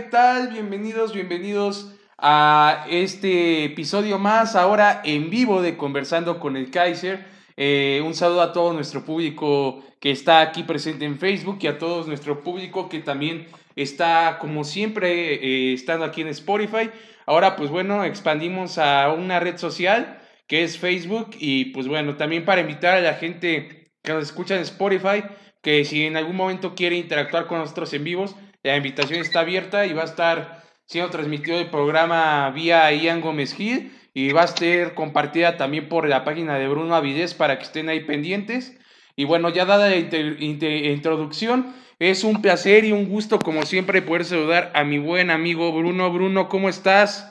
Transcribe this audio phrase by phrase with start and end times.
[0.00, 0.48] Hola, hola, ¿qué tal?
[0.48, 7.26] Bienvenidos, bienvenidos a este episodio más, ahora en vivo de Conversando con el Kaiser.
[7.56, 11.76] Eh, un saludo a todo nuestro público que está aquí presente en Facebook y a
[11.76, 16.90] todo nuestro público que también está, como siempre, eh, estando aquí en Spotify.
[17.26, 22.44] Ahora, pues bueno, expandimos a una red social que es Facebook y pues bueno, también
[22.46, 25.24] para invitar a la gente que nos escucha en Spotify,
[25.62, 29.86] que si en algún momento quiere interactuar con nosotros en vivos, la invitación está abierta
[29.86, 34.46] y va a estar siendo transmitido el programa vía Ian Gómez Gil y va a
[34.48, 38.76] ser compartida también por la página de Bruno Avidez para que estén ahí pendientes.
[39.16, 44.24] Y bueno, ya dada la introducción, es un placer y un gusto como siempre poder
[44.24, 46.10] saludar a mi buen amigo Bruno.
[46.10, 47.29] Bruno, ¿cómo estás?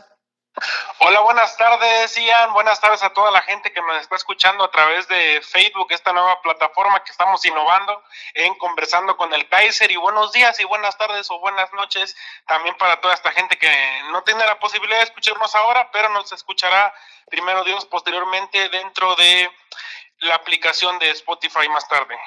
[1.00, 2.54] Hola, buenas tardes, Ian.
[2.54, 6.12] Buenas tardes a toda la gente que nos está escuchando a través de Facebook, esta
[6.12, 9.90] nueva plataforma que estamos innovando en Conversando con el Kaiser.
[9.92, 12.16] Y buenos días y buenas tardes o buenas noches
[12.48, 13.72] también para toda esta gente que
[14.12, 16.94] no tiene la posibilidad de escucharnos ahora, pero nos escuchará
[17.30, 19.50] primero Dios posteriormente dentro de
[20.20, 22.18] la aplicación de Spotify más tarde.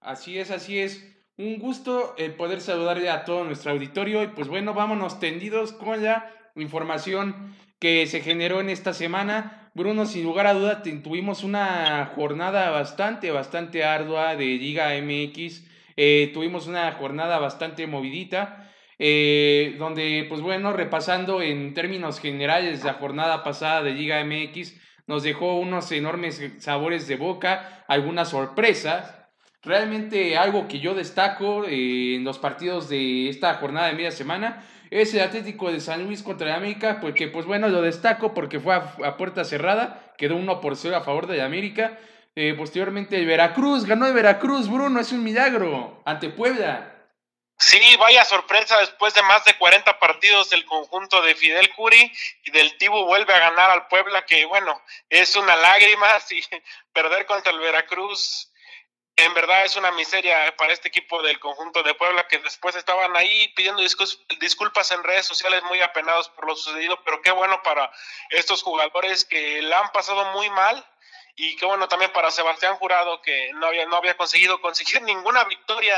[0.00, 1.02] Así es, así es.
[1.36, 6.02] Un gusto el poder saludarle a todo nuestro auditorio y pues bueno, vámonos tendidos con
[6.02, 9.70] la información que se generó en esta semana.
[9.74, 15.64] Bruno, sin lugar a duda, tuvimos una jornada bastante, bastante ardua de Liga MX.
[15.96, 22.94] Eh, tuvimos una jornada bastante movidita, eh, donde, pues bueno, repasando en términos generales la
[22.94, 29.20] jornada pasada de Liga MX, nos dejó unos enormes sabores de boca, algunas sorpresas.
[29.62, 34.64] Realmente algo que yo destaco eh, en los partidos de esta jornada de media semana
[34.90, 38.60] es el Atlético de San Luis contra el América, porque pues bueno, lo destaco porque
[38.60, 41.98] fue a, puerta cerrada, quedó 1 por 0 a favor de América.
[42.36, 46.94] Eh, posteriormente Veracruz, ganó el Veracruz, Bruno, es un milagro, ante Puebla.
[47.56, 52.12] Sí, vaya sorpresa, después de más de 40 partidos del conjunto de Fidel Curi
[52.44, 56.42] y del Tibu vuelve a ganar al Puebla, que bueno, es una lágrima, si
[56.92, 58.52] perder contra el Veracruz
[59.16, 63.14] en verdad es una miseria para este equipo del conjunto de Puebla que después estaban
[63.16, 63.80] ahí pidiendo
[64.40, 67.90] disculpas en redes sociales muy apenados por lo sucedido, pero qué bueno para
[68.30, 70.84] estos jugadores que la han pasado muy mal
[71.36, 75.44] y qué bueno también para Sebastián Jurado que no había, no había conseguido conseguir ninguna
[75.44, 75.94] victoria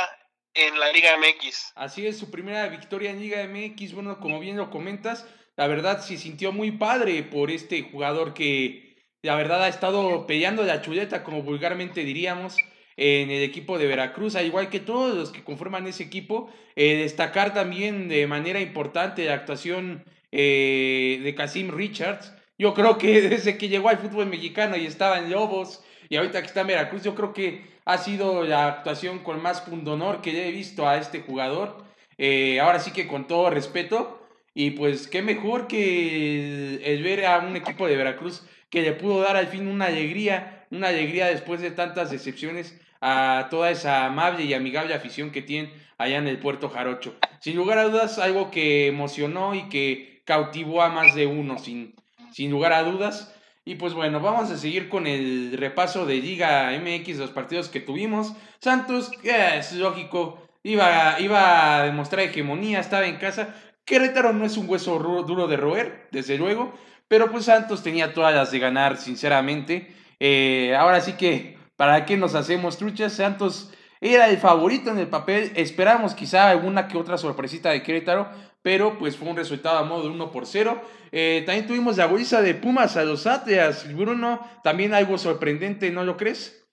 [0.53, 1.73] en la Liga MX.
[1.75, 5.27] Así es, su primera victoria en Liga MX, bueno, como bien lo comentas,
[5.57, 10.63] la verdad se sintió muy padre por este jugador que la verdad ha estado peleando
[10.65, 12.57] la chuleta, como vulgarmente diríamos
[12.97, 16.51] en el equipo de Veracruz, al igual que todos los que conforman ese equipo.
[16.77, 22.33] Eh, destacar también de manera importante la actuación eh, de Casim Richards.
[22.59, 26.41] Yo creo que desde que llegó al fútbol mexicano y estaba en Lobos y ahorita
[26.41, 30.49] que está en Veracruz, yo creo que ha sido la actuación con más pundonor que
[30.49, 31.85] he visto a este jugador.
[32.19, 34.23] Eh, ahora sí que con todo respeto.
[34.55, 39.21] Y pues qué mejor que el ver a un equipo de Veracruz que le pudo
[39.21, 44.45] dar al fin una alegría, una alegría después de tantas decepciones a toda esa amable
[44.45, 47.15] y amigable afición que tienen allá en el puerto Jarocho.
[47.41, 51.95] Sin lugar a dudas, algo que emocionó y que cautivó a más de uno, sin,
[52.33, 53.35] sin lugar a dudas.
[53.65, 57.81] Y pues bueno, vamos a seguir con el repaso de Liga MX, los partidos que
[57.81, 58.33] tuvimos.
[58.61, 63.55] Santos, es lógico, iba, iba a demostrar hegemonía, estaba en casa.
[63.85, 66.75] Querétaro no es un hueso duro de roer, desde luego,
[67.09, 69.93] pero pues Santos tenía todas las de ganar, sinceramente.
[70.19, 73.13] Eh, ahora sí que ¿Para qué nos hacemos truchas?
[73.13, 73.71] Santos
[74.01, 75.53] era el favorito en el papel.
[75.57, 78.29] Esperamos quizá alguna que otra sorpresita de Querétaro,
[78.63, 80.81] pero pues fue un resultado a modo de 1 por 0.
[81.13, 83.93] Eh, también tuvimos la goliza de Pumas a los Atleas.
[83.95, 86.66] Bruno, también algo sorprendente, ¿no lo crees?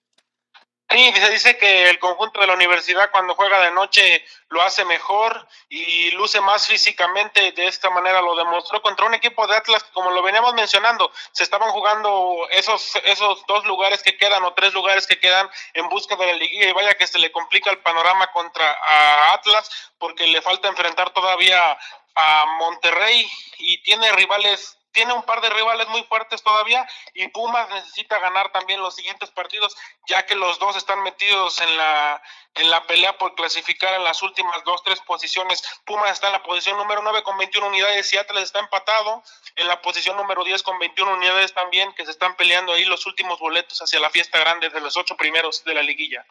[0.94, 4.84] Sí, se dice que el conjunto de la universidad cuando juega de noche lo hace
[4.84, 7.50] mejor y luce más físicamente.
[7.50, 11.42] De esta manera lo demostró contra un equipo de Atlas, como lo veníamos mencionando, se
[11.42, 16.14] estaban jugando esos, esos dos lugares que quedan o tres lugares que quedan en busca
[16.14, 19.68] de la liguilla y vaya que se le complica el panorama contra Atlas
[19.98, 21.76] porque le falta enfrentar todavía
[22.14, 27.68] a Monterrey y tiene rivales tiene un par de rivales muy fuertes todavía y Pumas
[27.68, 29.76] necesita ganar también los siguientes partidos,
[30.06, 32.22] ya que los dos están metidos en la,
[32.54, 35.62] en la pelea por clasificar en las últimas dos, tres posiciones.
[35.84, 39.22] Pumas está en la posición número 9 con 21 unidades y Atlas está empatado
[39.56, 43.04] en la posición número 10 con 21 unidades también, que se están peleando ahí los
[43.04, 46.24] últimos boletos hacia la fiesta grande de los ocho primeros de la liguilla.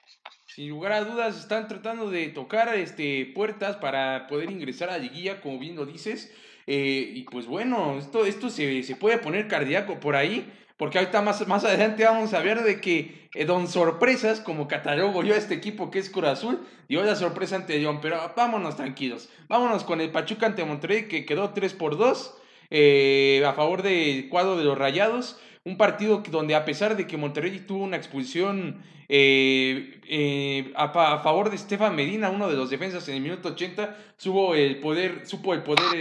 [0.47, 4.97] Sin lugar a dudas, están tratando de tocar este, puertas para poder ingresar a la
[4.99, 6.31] liguilla, como bien lo dices.
[6.67, 10.51] Eh, y pues bueno, esto, esto se, se, puede poner cardíaco por ahí.
[10.77, 15.23] porque ahorita más, más adelante vamos a ver de que eh, Don Sorpresas, como catalogo
[15.23, 18.75] yo a este equipo que es Cruz Azul, dio la sorpresa ante León, pero vámonos
[18.75, 22.37] tranquilos, vámonos con el Pachuca ante Monterrey que quedó 3 por 2
[22.69, 27.17] eh, a favor del cuadro de los Rayados, un partido donde a pesar de que
[27.17, 30.89] Monterrey tuvo una expulsión eh, a,
[31.19, 35.25] favor de Estefan Medina, uno de los defensas en el minuto 80, supo el poder,
[35.25, 35.95] supo el poder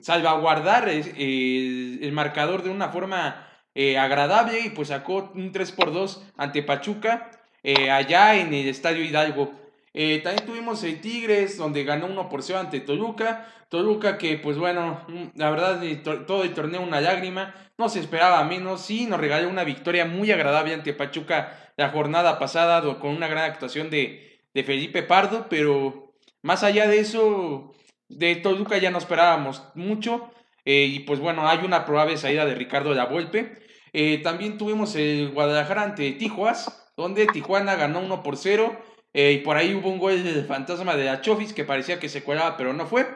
[0.00, 3.46] salvaguardar el marcador de una forma
[3.78, 7.30] eh, agradable y pues sacó un 3 por 2 ante Pachuca
[7.62, 9.52] eh, allá en el Estadio Hidalgo.
[9.92, 13.52] Eh, también tuvimos el Tigres donde ganó 1 por 0 ante Toluca.
[13.68, 15.82] Toluca que pues bueno, mm, la verdad
[16.26, 20.32] todo el torneo una lágrima, no se esperaba menos, sí nos regaló una victoria muy
[20.32, 26.14] agradable ante Pachuca la jornada pasada con una gran actuación de, de Felipe Pardo, pero
[26.40, 27.74] más allá de eso,
[28.08, 30.30] de Toluca ya no esperábamos mucho.
[30.64, 33.66] y pues bueno, hay una probable salida de Ricardo La Volpe.
[33.98, 38.76] Eh, también tuvimos el Guadalajara ante Tijuas, donde Tijuana ganó 1 por 0.
[39.14, 42.22] Eh, y por ahí hubo un gol del fantasma de Achofis que parecía que se
[42.22, 43.06] colaba, pero no fue.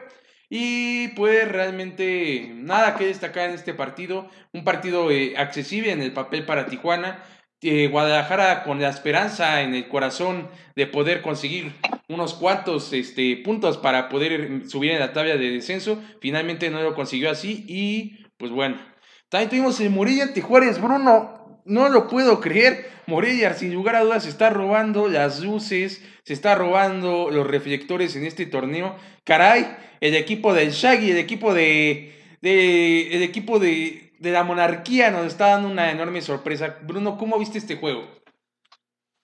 [0.49, 4.27] Y pues realmente nada que destacar en este partido.
[4.53, 7.23] Un partido eh, accesible en el papel para Tijuana.
[7.63, 11.71] Guadalajara con la esperanza en el corazón de poder conseguir
[12.07, 16.01] unos cuantos este, puntos para poder subir en la tabla de descenso.
[16.21, 18.77] Finalmente no lo consiguió así y pues bueno,
[19.29, 21.61] también tuvimos el Morilla ante Juárez, Bruno.
[21.63, 22.89] No lo puedo creer.
[23.05, 28.15] Morilla, sin lugar a dudas, se está robando las luces, se está robando los reflectores
[28.15, 28.95] en este torneo.
[29.23, 35.25] Caray, el equipo del Shaggy, el equipo de el equipo de, de la monarquía nos
[35.25, 36.77] está dando una enorme sorpresa.
[36.81, 38.07] Bruno, ¿cómo viste este juego?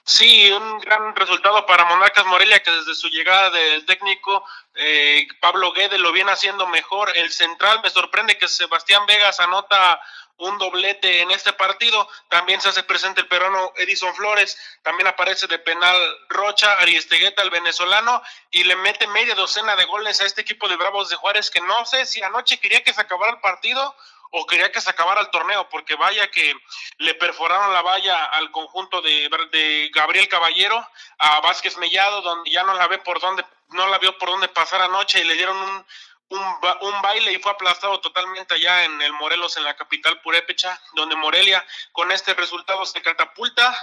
[0.04, 5.72] Sí, un gran resultado para Monarcas Morelia que desde su llegada del técnico eh, Pablo
[5.72, 7.16] Guede lo viene haciendo mejor.
[7.16, 10.02] El central me sorprende que Sebastián Vegas anota
[10.38, 12.10] un doblete en este partido.
[12.30, 14.58] También se hace presente el peruano Edison Flores.
[14.82, 15.96] También aparece de penal
[16.30, 20.76] Rocha, Ariestegueta, el venezolano, y le mete media docena de goles a este equipo de
[20.76, 23.96] Bravos de Juárez que no sé si anoche quería que se acabara el partido
[24.32, 26.54] o quería que se acabara el torneo, porque vaya que
[26.98, 30.86] le perforaron la valla al conjunto de, de Gabriel Caballero,
[31.18, 34.48] a Vázquez Mellado, donde ya no la ve por dónde, no la vio por dónde
[34.50, 35.86] pasar anoche y le dieron un,
[36.30, 41.16] un, baile y fue aplastado totalmente allá en el Morelos, en la capital purépecha, donde
[41.16, 43.76] Morelia con este resultado se catapulta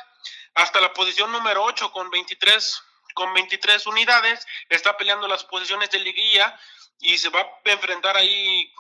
[0.55, 2.83] hasta la posición número 8 con 23,
[3.15, 6.59] con 23 unidades, está peleando las posiciones de liguilla
[7.01, 8.73] y se va a enfrentar ahí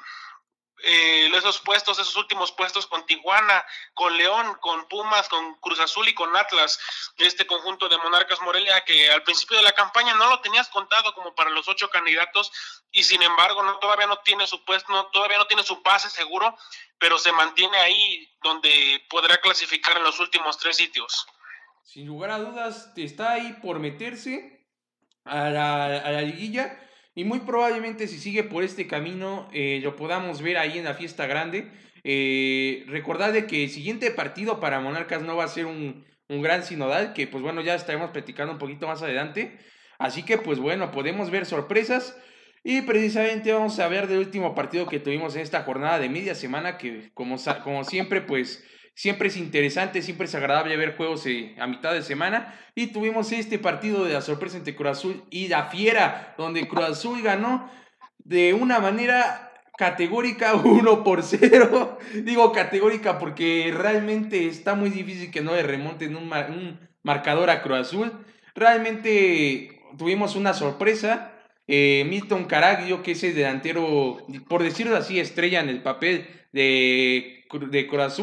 [0.86, 3.64] eh, esos puestos, esos últimos puestos con Tijuana,
[3.94, 6.78] con León, con Pumas, con Cruz Azul y con Atlas,
[7.18, 11.14] este conjunto de Monarcas Morelia que al principio de la campaña no lo tenías contado
[11.14, 12.52] como para los ocho candidatos
[12.92, 16.10] y sin embargo no todavía no tiene su puesto, no, todavía no tiene su pase
[16.10, 16.56] seguro,
[16.98, 21.26] pero se mantiene ahí donde podrá clasificar en los últimos tres sitios.
[21.82, 24.66] Sin lugar a dudas, está ahí por meterse
[25.24, 26.83] a la, a la liguilla
[27.14, 30.94] y muy probablemente si sigue por este camino eh, lo podamos ver ahí en la
[30.94, 31.68] fiesta grande.
[32.02, 36.42] Eh, recordad de que el siguiente partido para Monarcas no va a ser un, un
[36.42, 39.58] gran sinodal, que pues bueno, ya estaremos platicando un poquito más adelante.
[39.98, 42.16] Así que pues bueno, podemos ver sorpresas.
[42.66, 46.34] Y precisamente vamos a ver del último partido que tuvimos en esta jornada de media
[46.34, 51.56] semana, que como, como siempre pues Siempre es interesante, siempre es agradable ver juegos eh,
[51.58, 52.54] a mitad de semana.
[52.76, 57.04] Y tuvimos este partido de la sorpresa entre Cruz Azul y la Fiera, donde Cruz
[57.22, 57.68] ganó
[58.18, 61.98] de una manera categórica 1 por 0.
[62.22, 67.62] Digo categórica porque realmente está muy difícil que no le remonten un, un marcador a
[67.62, 67.96] Cruz.
[68.54, 71.32] Realmente tuvimos una sorpresa.
[71.66, 77.44] Eh, Milton Caraglio, que es el delantero, por decirlo así, estrella en el papel de,
[77.70, 78.20] de Cruz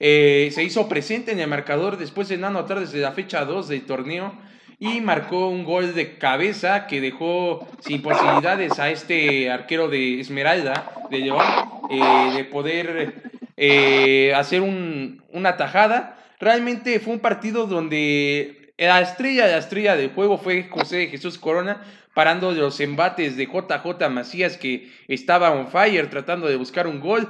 [0.00, 3.68] eh, se hizo presente en el marcador después de no anotar desde la fecha 2
[3.68, 4.32] del torneo
[4.78, 10.92] y marcó un gol de cabeza que dejó sin posibilidades a este arquero de Esmeralda
[11.10, 11.44] de León
[11.90, 16.16] eh, de poder eh, hacer una tajada.
[16.38, 21.82] Realmente fue un partido donde la estrella, la estrella del juego fue José Jesús Corona,
[22.14, 27.28] parando los embates de JJ Macías que estaba on fire tratando de buscar un gol.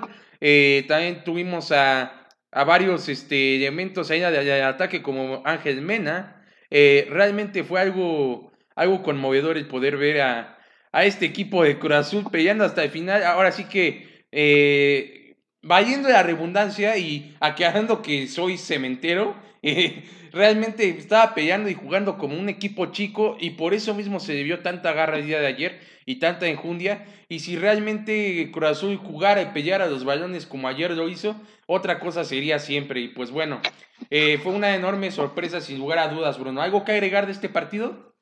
[0.87, 2.18] también tuvimos a
[2.51, 6.45] a varios este, elementos ahí de, ataque como Ángel Mena.
[6.71, 10.59] Eh, realmente fue algo, algo conmovedor el poder ver a,
[10.93, 13.23] a este equipo de Cruz Azul peleando hasta el final.
[13.25, 15.18] Ahora sí que eh,
[15.69, 22.17] vayendo de la redundancia y aclarando que soy cementero, eh, realmente estaba peleando y jugando
[22.17, 25.47] como un equipo chico y por eso mismo se debió tanta garra el día de
[25.47, 27.07] ayer y tanta enjundia.
[27.29, 32.01] Y si realmente Cruz Azul jugara y peleara los balones como ayer lo hizo, otra
[32.01, 33.01] cosa sería siempre.
[33.01, 33.61] Y pues bueno,
[34.09, 36.63] eh, fue una enorme sorpresa sin lugar a dudas, Bruno.
[36.63, 38.15] ¿Algo que agregar de este partido?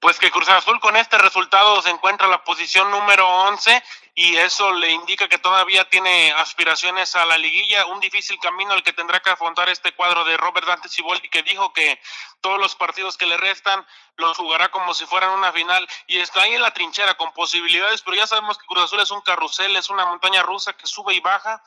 [0.00, 3.82] Pues que Cruz Azul con este resultado se encuentra en la posición número 11
[4.16, 8.84] y eso le indica que todavía tiene aspiraciones a la liguilla, un difícil camino al
[8.84, 12.00] que tendrá que afrontar este cuadro de Robert Dante Ciboldi que dijo que
[12.40, 13.84] todos los partidos que le restan
[14.16, 18.02] los jugará como si fueran una final y está ahí en la trinchera con posibilidades,
[18.02, 21.14] pero ya sabemos que Cruz Azul es un carrusel, es una montaña rusa que sube
[21.14, 21.60] y baja,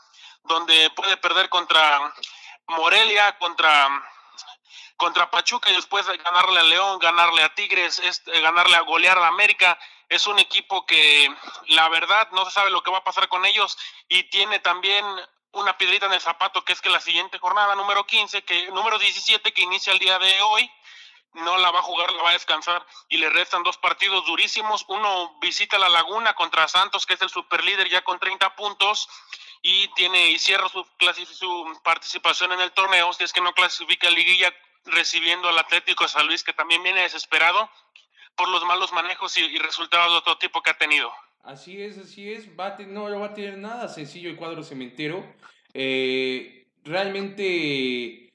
[0.43, 2.13] donde puede perder contra
[2.67, 3.89] Morelia, contra
[4.95, 9.27] contra Pachuca y después ganarle a León, ganarle a Tigres, este, ganarle a golear a
[9.27, 9.77] América.
[10.09, 11.29] Es un equipo que
[11.67, 15.05] la verdad no se sabe lo que va a pasar con ellos y tiene también
[15.51, 18.99] una piedrita en el zapato que es que la siguiente jornada número 15, que número
[18.99, 20.71] 17 que inicia el día de hoy,
[21.33, 24.85] no la va a jugar, la va a descansar y le restan dos partidos durísimos.
[24.87, 29.07] Uno visita la Laguna contra Santos, que es el superlíder ya con 30 puntos
[29.61, 30.85] y tiene y cierra su,
[31.25, 34.53] su participación en el torneo, si es que no clasifica liguilla
[34.85, 37.69] recibiendo al Atlético de San Luis, que también viene desesperado
[38.37, 41.11] por los malos manejos y, resultados de otro tipo que ha tenido.
[41.43, 42.47] Así es, así es.
[42.57, 45.25] Va no va a tener nada sencillo el cuadro cementero.
[45.73, 48.33] Eh, realmente,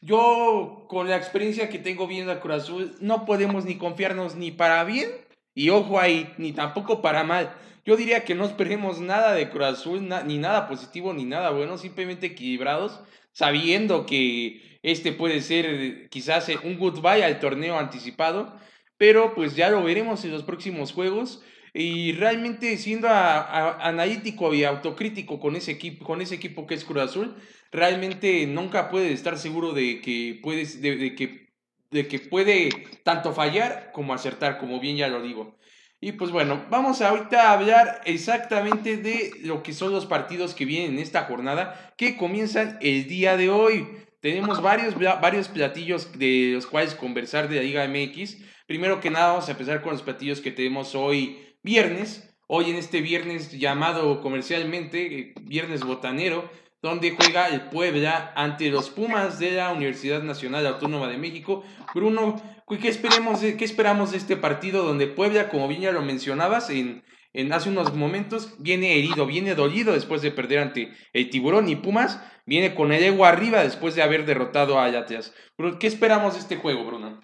[0.00, 4.50] yo con la experiencia que tengo viendo a Cruz Azul, no podemos ni confiarnos ni
[4.50, 5.10] para bien,
[5.54, 7.54] y ojo ahí, ni tampoco para mal.
[7.84, 11.78] Yo diría que no esperemos nada de Cruz Azul, ni nada positivo, ni nada bueno,
[11.78, 13.00] simplemente equilibrados,
[13.32, 18.56] sabiendo que este puede ser quizás un goodbye al torneo anticipado,
[19.02, 21.42] pero pues ya lo veremos en los próximos juegos.
[21.74, 27.02] Y realmente siendo analítico y autocrítico con ese, equipo, con ese equipo que es Cruz
[27.02, 27.34] Azul,
[27.72, 31.48] realmente nunca puede estar seguro de que, puedes, de, que,
[31.90, 32.68] de que puede
[33.02, 35.58] tanto fallar como acertar, como bien ya lo digo.
[36.00, 40.64] Y pues bueno, vamos ahorita a hablar exactamente de lo que son los partidos que
[40.64, 43.84] vienen en esta jornada, que comienzan el día de hoy.
[44.20, 48.52] Tenemos varios, varios platillos de los cuales conversar de la Liga MX.
[48.72, 52.34] Primero que nada, vamos a empezar con los platillos que tenemos hoy viernes.
[52.46, 56.50] Hoy en este viernes llamado comercialmente eh, Viernes Botanero,
[56.80, 61.62] donde juega el Puebla ante los Pumas de la Universidad Nacional Autónoma de México.
[61.94, 66.70] Bruno, ¿qué, esperemos qué esperamos de este partido donde Puebla, como bien ya lo mencionabas
[66.70, 71.68] en, en hace unos momentos, viene herido, viene dolido después de perder ante el Tiburón
[71.68, 72.22] y Pumas?
[72.46, 75.34] viene con el ego arriba después de haber derrotado a Atlas.
[75.78, 77.20] ¿Qué esperamos de este juego, Bruno?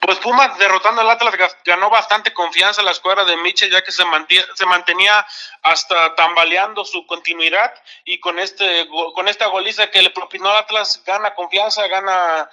[0.00, 4.04] Pues Pumas derrotando al Atlas ganó bastante confianza la escuadra de Michel ya que se,
[4.54, 5.26] se mantenía
[5.62, 7.74] hasta tambaleando su continuidad
[8.04, 12.48] y con este con esta goliza que le propinó al Atlas gana confianza, gana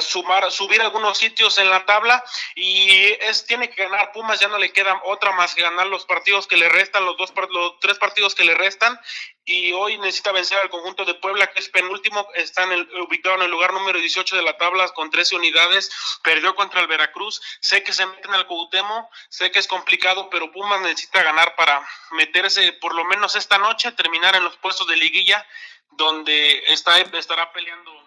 [0.00, 4.58] sumar, subir algunos sitios en la tabla y es tiene que ganar Pumas, ya no
[4.58, 7.98] le queda otra más que ganar los partidos que le restan, los dos los tres
[7.98, 8.98] partidos que le restan.
[9.44, 13.34] Y hoy necesita vencer al conjunto de Puebla que es penúltimo, está en el, ubicado
[13.36, 15.90] en el lugar número 18 de la tabla con 13 unidades,
[16.22, 20.52] perdió contra el Veracruz, sé que se meten al Cuauhtémoc, sé que es complicado, pero
[20.52, 24.96] Pumas necesita ganar para meterse por lo menos esta noche, terminar en los puestos de
[24.96, 25.44] liguilla
[25.92, 28.01] donde está, estará peleando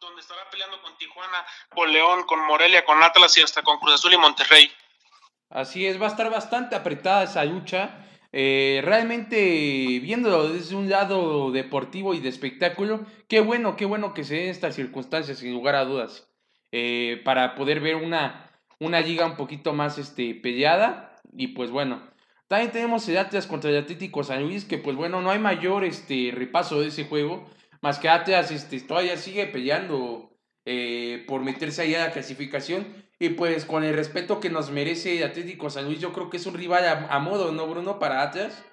[0.00, 3.94] donde estará peleando con Tijuana, con León, con Morelia, con Atlas y hasta con Cruz
[3.94, 4.70] Azul y Monterrey.
[5.50, 8.06] Así es, va a estar bastante apretada esa lucha.
[8.32, 9.36] Eh, realmente,
[10.00, 14.48] viéndolo desde un lado deportivo y de espectáculo, qué bueno, qué bueno que se den
[14.48, 16.26] estas circunstancias, sin lugar a dudas,
[16.70, 21.20] eh, para poder ver una, una liga un poquito más este, peleada.
[21.36, 22.02] Y pues bueno,
[22.48, 25.84] también tenemos el Atlas contra el Atlético San Luis, que pues bueno, no hay mayor
[25.84, 27.46] este, repaso de ese juego.
[27.82, 32.86] Más que Atlas este, todavía sigue peleando eh, por meterse ahí a la clasificación.
[33.18, 36.46] Y pues con el respeto que nos merece Atlético San Luis, yo creo que es
[36.46, 37.98] un rival a, a modo, ¿no, Bruno?
[37.98, 38.64] Para Atlas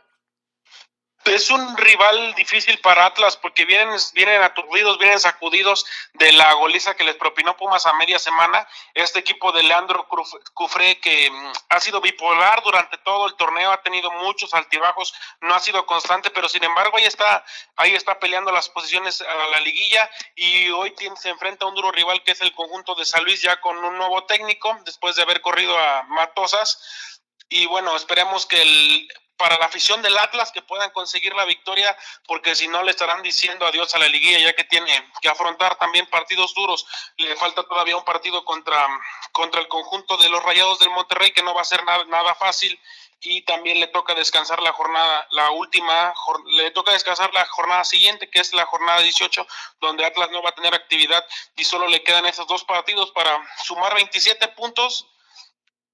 [1.29, 6.95] es un rival difícil para Atlas porque vienen, vienen aturdidos, vienen sacudidos de la goliza
[6.95, 8.67] que les propinó Pumas a media semana.
[8.93, 10.07] Este equipo de Leandro
[10.53, 15.55] Cufré que mm, ha sido bipolar durante todo el torneo, ha tenido muchos altibajos, no
[15.55, 17.43] ha sido constante, pero sin embargo ahí está,
[17.75, 21.91] ahí está peleando las posiciones a la liguilla y hoy se enfrenta a un duro
[21.91, 25.23] rival que es el conjunto de San Luis ya con un nuevo técnico después de
[25.23, 27.19] haber corrido a Matosas.
[27.51, 29.07] Y bueno, esperemos que el
[29.39, 33.23] para la afición del Atlas que puedan conseguir la victoria, porque si no le estarán
[33.23, 36.85] diciendo adiós a la liguilla, ya que tiene que afrontar también partidos duros.
[37.15, 38.85] Le falta todavía un partido contra,
[39.31, 42.35] contra el conjunto de los Rayados del Monterrey, que no va a ser nada, nada
[42.35, 42.77] fácil.
[43.21, 46.13] y también le toca descansar la jornada, la última,
[46.51, 49.45] le toca descansar la jornada siguiente, que es la jornada 18,
[49.81, 51.25] donde Atlas no va a tener actividad
[51.57, 55.05] y solo le quedan esos dos partidos para sumar 27 puntos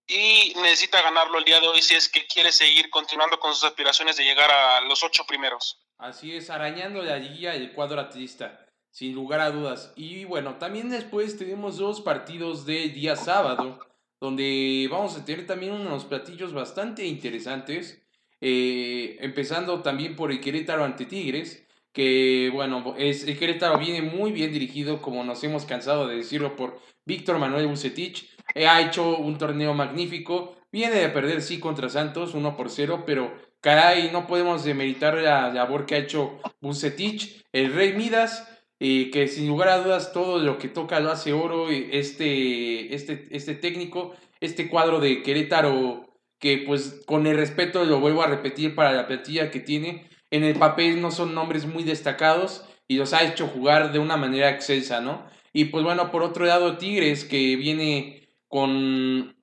[0.08, 3.64] y necesita ganarlo el día de hoy si es que quiere seguir continuando con sus
[3.64, 5.82] aspiraciones de llegar a los ocho primeros.
[5.98, 9.94] Así es, arañando la guía el cuadro atlista, sin lugar a dudas.
[9.96, 13.80] Y bueno, también después tenemos dos partidos de día sábado,
[14.20, 18.02] donde vamos a tener también unos platillos bastante interesantes.
[18.42, 24.32] Eh, empezando también por el Querétaro ante Tigres, que bueno, es, el Querétaro viene muy
[24.34, 29.38] bien dirigido, como nos hemos cansado de decirlo, por Víctor Manuel Bucetich ha hecho un
[29.38, 30.56] torneo magnífico.
[30.72, 35.52] Viene de perder, sí, contra Santos, 1 por 0, pero caray, no podemos demeritar la
[35.52, 38.48] labor que ha hecho Bucetich, el Rey Midas,
[38.80, 41.70] eh, que sin lugar a dudas todo lo que toca lo hace oro.
[41.70, 46.06] Este, este, este técnico, este cuadro de Querétaro,
[46.40, 50.44] que pues con el respeto lo vuelvo a repetir para la plantilla que tiene, en
[50.44, 54.50] el papel no son nombres muy destacados y los ha hecho jugar de una manera
[54.50, 55.26] excelsa, ¿no?
[55.54, 58.25] Y pues bueno, por otro lado, Tigres, que viene
[58.56, 59.36] con,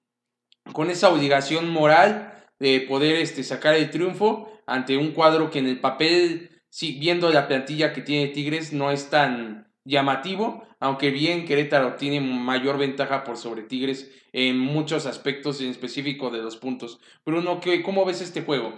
[0.72, 5.66] con esa obligación moral de poder este, sacar el triunfo ante un cuadro que en
[5.66, 11.44] el papel, sí, viendo la plantilla que tiene Tigres, no es tan llamativo, aunque bien
[11.44, 16.98] Querétaro tiene mayor ventaja por sobre Tigres en muchos aspectos, en específico de los puntos.
[17.26, 18.72] Bruno, ¿cómo ves este juego?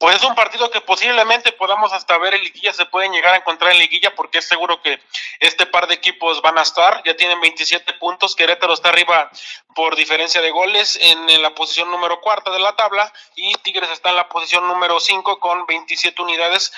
[0.00, 3.36] Pues es un partido que posiblemente podamos hasta ver en liguilla, se pueden llegar a
[3.36, 4.98] encontrar en liguilla porque es seguro que
[5.40, 9.30] este par de equipos van a estar, ya tienen 27 puntos, Querétaro está arriba
[9.74, 14.08] por diferencia de goles en, la posición número cuarta de la tabla y Tigres está
[14.08, 16.72] en la posición número 5 con 27 unidades.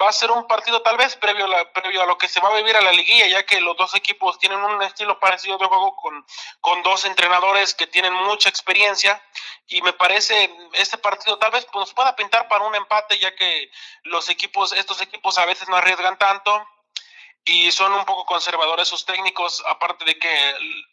[0.00, 2.40] Va a ser un partido tal vez previo a, la, previo a lo que se
[2.40, 5.58] va a vivir a la liguilla, ya que los dos equipos tienen un estilo parecido
[5.58, 6.26] de juego con,
[6.60, 9.22] con dos entrenadores que tienen mucha experiencia
[9.68, 13.70] y me parece este partido tal vez nos pueda pintar para un empate, ya que
[14.04, 16.66] los equipos, estos equipos a veces no arriesgan tanto
[17.48, 20.50] y son un poco conservadores sus técnicos, aparte de que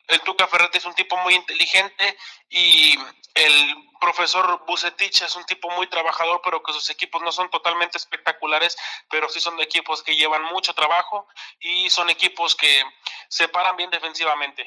[0.07, 2.17] el, Tuca Ferretti es un tipo muy inteligente
[2.49, 2.97] y
[3.33, 7.97] el profesor Bucetich es un tipo muy trabajador, pero que sus equipos no son totalmente
[7.97, 8.77] espectaculares,
[9.09, 11.27] pero sí son equipos que llevan mucho trabajo
[11.59, 12.83] y son equipos que
[13.27, 14.65] se paran bien defensivamente.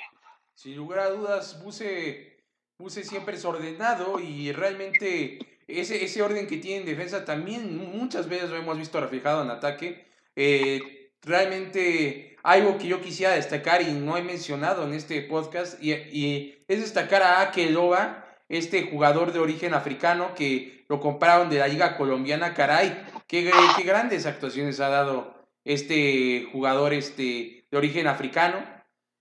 [0.54, 2.44] Sin lugar a dudas, Buce,
[2.76, 8.28] Buce siempre es ordenado y realmente ese, ese orden que tiene en defensa también muchas
[8.28, 10.06] veces lo hemos visto reflejado en ataque.
[10.34, 15.92] Eh, realmente algo que yo quisiera destacar y no he mencionado en este podcast y,
[15.92, 21.68] y es destacar a Akeloba, este jugador de origen africano que lo compraron de la
[21.68, 28.64] liga colombiana, caray, qué, qué grandes actuaciones ha dado este jugador este, de origen africano.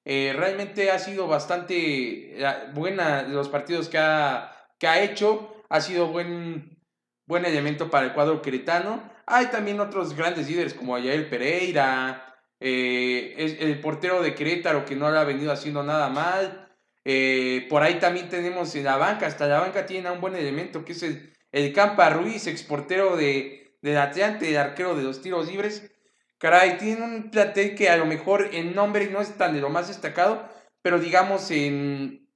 [0.06, 5.82] Eh, realmente ha sido bastante eh, buena los partidos que ha, que ha hecho ha
[5.82, 6.78] sido buen,
[7.26, 9.12] buen elemento para el cuadro queretano.
[9.26, 15.08] Hay también otros grandes líderes como Ayael Pereira, eh, el portero de Querétaro que no
[15.08, 16.76] ha venido haciendo nada mal.
[17.04, 20.84] Eh, por ahí también tenemos en la banca, hasta la banca tiene un buen elemento
[20.84, 25.90] que es el, el Campa Ruiz, exportero de, del Atlante, arquero de los tiros libres.
[26.38, 29.70] Caray, tiene un plantel que a lo mejor en nombre no es tan de lo
[29.70, 30.48] más destacado,
[30.82, 32.30] pero digamos en...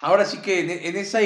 [0.00, 1.20] Ahora sí que en, en esa...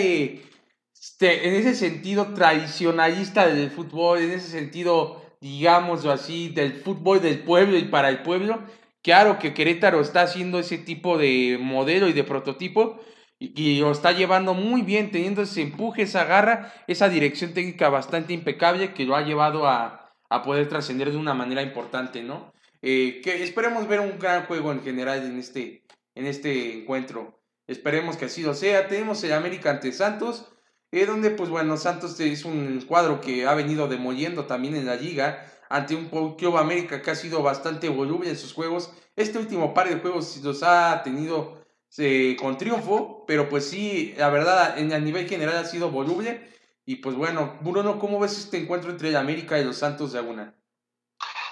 [1.02, 7.40] Este, en ese sentido tradicionalista del fútbol, en ese sentido, digámoslo así, del fútbol del
[7.40, 8.62] pueblo y para el pueblo,
[9.02, 13.00] claro que Querétaro está haciendo ese tipo de modelo y de prototipo
[13.40, 18.32] y, lo está llevando muy bien, teniendo ese empuje, esa garra, esa dirección técnica bastante
[18.32, 22.52] impecable que lo ha llevado a, poder trascender de una manera importante, ¿no?
[22.80, 25.84] Eh, que esperemos ver un gran juego en general en este,
[26.14, 27.42] en este encuentro.
[27.66, 28.86] Esperemos que así lo sea.
[28.86, 30.52] Tenemos el América ante Santos.
[30.92, 34.94] Eh, donde pues bueno, Santos es un cuadro que ha venido demoliendo también en la
[34.94, 38.92] liga ante un Club América que ha sido bastante voluble en sus juegos.
[39.16, 41.64] Este último par de juegos los ha tenido
[41.96, 46.46] eh, con triunfo, pero pues sí, la verdad, en, a nivel general ha sido voluble.
[46.85, 50.18] Y pues bueno, Bruno, ¿cómo ves este encuentro entre el América y los Santos de
[50.18, 50.55] Aguna?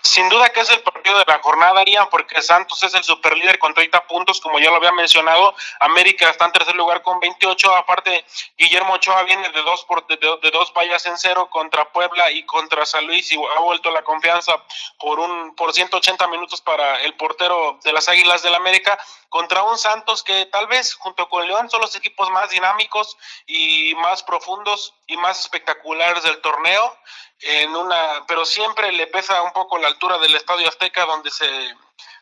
[0.03, 3.59] Sin duda que es el partido de la jornada, Ian, porque Santos es el superlíder
[3.59, 5.55] con 30 puntos, como ya lo había mencionado.
[5.79, 7.75] América está en tercer lugar con 28.
[7.77, 8.25] Aparte,
[8.57, 10.17] Guillermo Ochoa viene de dos, por, de,
[10.51, 14.55] dos vallas en cero contra Puebla y contra San Luis y ha vuelto la confianza
[14.99, 19.79] por, un, por 180 minutos para el portero de las Águilas del América contra un
[19.79, 24.95] Santos que tal vez junto con León son los equipos más dinámicos y más profundos
[25.07, 26.97] y más espectaculares del torneo
[27.43, 31.49] en una, pero siempre le pesa un poco la altura del Estadio Azteca donde se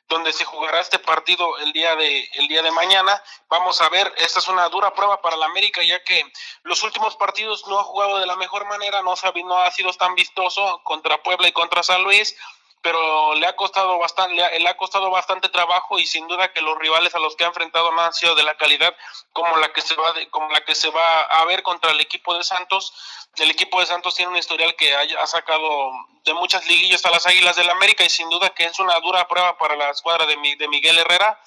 [0.09, 3.22] donde se jugará este partido el día de el día de mañana.
[3.50, 6.24] Vamos a ver, esta es una dura prueba para la América ya que
[6.62, 10.14] los últimos partidos no ha jugado de la mejor manera, no, no ha sido tan
[10.14, 12.35] vistoso contra Puebla y contra San Luis
[12.82, 16.78] pero le ha costado bastante le ha, costado bastante trabajo y sin duda que los
[16.78, 18.94] rivales a los que ha enfrentado no han sido de la calidad
[19.32, 22.36] como la que se va como la que se va a ver contra el equipo
[22.36, 22.92] de Santos.
[23.36, 25.90] El equipo de Santos tiene un historial que ha, sacado
[26.24, 29.28] de muchas liguillas a las Águilas del América y sin duda que es una dura
[29.28, 31.40] prueba para la escuadra de, de Miguel Herrera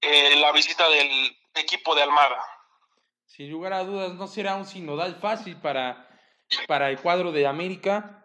[0.00, 2.42] eh, la visita del equipo de Almada.
[3.26, 6.06] Sin lugar a dudas no será un sinodal fácil para
[6.66, 8.19] para el cuadro de América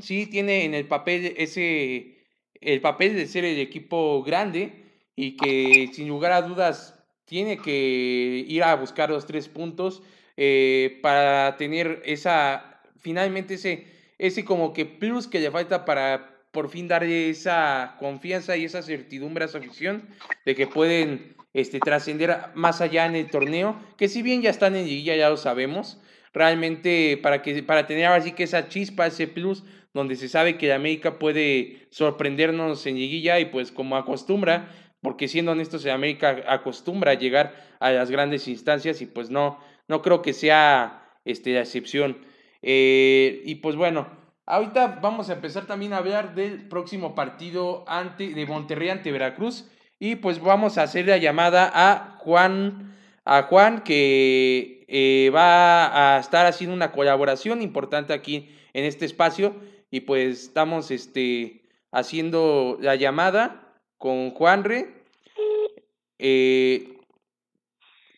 [0.00, 2.26] sí tiene en el papel ese,
[2.60, 4.84] el papel de ser el equipo grande
[5.16, 10.02] y que sin lugar a dudas tiene que ir a buscar los tres puntos
[10.36, 13.86] eh, para tener esa, finalmente ese,
[14.18, 18.82] ese como que plus que le falta para por fin darle esa confianza y esa
[18.82, 20.08] certidumbre a su afición
[20.44, 24.76] de que pueden este, trascender más allá en el torneo, que si bien ya están
[24.76, 26.00] en liguilla, ya lo sabemos,
[26.32, 29.64] realmente para, que, para tener así que esa chispa, ese plus,
[29.98, 34.68] donde se sabe que América puede sorprendernos en liguilla y pues como acostumbra,
[35.02, 39.58] porque siendo honestos, América acostumbra a llegar a las grandes instancias y pues no,
[39.88, 42.18] no creo que sea este, la excepción.
[42.62, 44.06] Eh, y pues bueno,
[44.46, 49.68] ahorita vamos a empezar también a hablar del próximo partido ante, de Monterrey ante Veracruz
[49.98, 56.20] y pues vamos a hacer la llamada a Juan, a Juan que eh, va a
[56.20, 59.56] estar haciendo una colaboración importante aquí en este espacio
[59.90, 65.04] y pues estamos este, haciendo la llamada con Juanre.
[66.18, 66.98] Eh,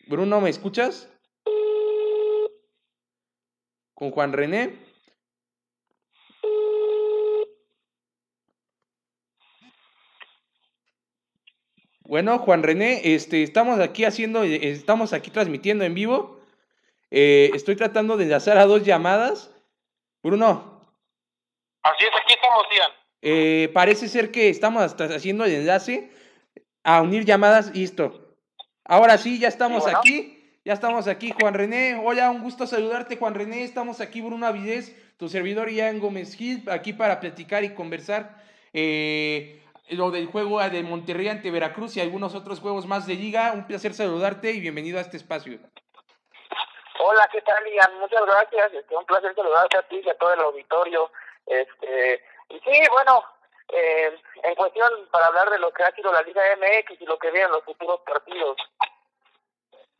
[0.07, 1.09] Bruno, ¿me escuchas?
[3.93, 4.91] Con Juan René.
[12.03, 16.41] Bueno, Juan René, este, estamos aquí haciendo, estamos aquí transmitiendo en vivo.
[17.09, 19.49] Eh, estoy tratando de enlazar a dos llamadas.
[20.21, 20.80] Bruno,
[21.83, 22.91] Así es, aquí estamos, Ian.
[23.21, 26.11] Eh, parece ser que estamos hasta haciendo el enlace
[26.83, 28.35] a unir llamadas y esto.
[28.85, 30.37] Ahora sí, ya estamos aquí.
[30.63, 31.99] Ya estamos aquí, Juan René.
[32.03, 33.63] Hola, un gusto saludarte, Juan René.
[33.63, 38.35] Estamos aquí, Bruno Avidez, tu servidor Ian Gómez Gil, aquí para platicar y conversar
[38.71, 43.53] eh, lo del juego de Monterrey ante Veracruz y algunos otros juegos más de liga.
[43.53, 45.57] Un placer saludarte y bienvenido a este espacio.
[46.99, 47.99] Hola, ¿qué tal, Ian?
[47.99, 48.73] Muchas gracias.
[48.73, 51.11] Este, un placer saludarte a ti y a todo el auditorio.
[51.45, 53.23] Este, y sí, bueno,
[53.73, 54.11] eh,
[54.43, 57.31] en cuestión para hablar de lo que ha sido la Liga MX y lo que
[57.31, 58.57] vienen los futuros partidos.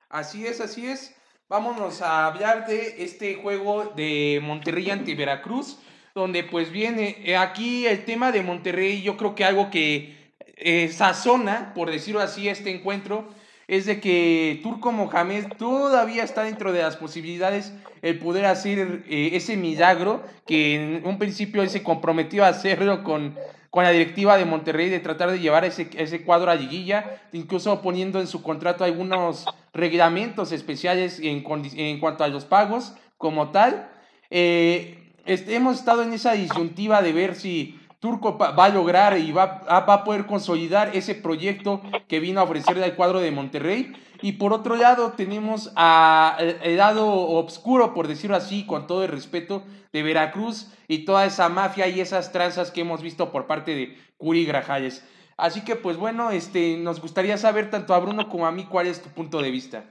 [0.10, 1.18] Así es, así es.
[1.48, 5.80] Vámonos a hablar de este juego de Monterrey ante Veracruz,
[6.16, 10.90] donde pues viene eh, aquí el tema de Monterrey, yo creo que algo que eh,
[10.90, 13.28] sazona, por decirlo así, este encuentro,
[13.72, 19.30] es de que Turco Mohamed todavía está dentro de las posibilidades el poder hacer eh,
[19.32, 23.38] ese milagro que en un principio él se comprometió a hacerlo con,
[23.70, 27.82] con la directiva de Monterrey de tratar de llevar ese, ese cuadro a liguilla, incluso
[27.82, 33.90] poniendo en su contrato algunos reglamentos especiales en, cuanto a los pagos como tal.
[34.32, 39.32] Eh, este, hemos estado en esa disyuntiva de ver si Turco va a lograr y
[39.32, 43.94] va, va a poder consolidar ese proyecto que vino a ofrecerle al cuadro de Monterrey.
[44.24, 49.12] Y por otro lado tenemos a, el lado oscuro, por decirlo así, con todo el
[49.12, 53.76] respeto, de Veracruz y toda esa mafia y esas tranzas que hemos visto por parte
[53.76, 55.08] de Curi Grajales.
[55.38, 58.88] Así que pues bueno, este, nos gustaría saber tanto a Bruno como a mí cuál
[58.88, 59.84] es tu punto de vista.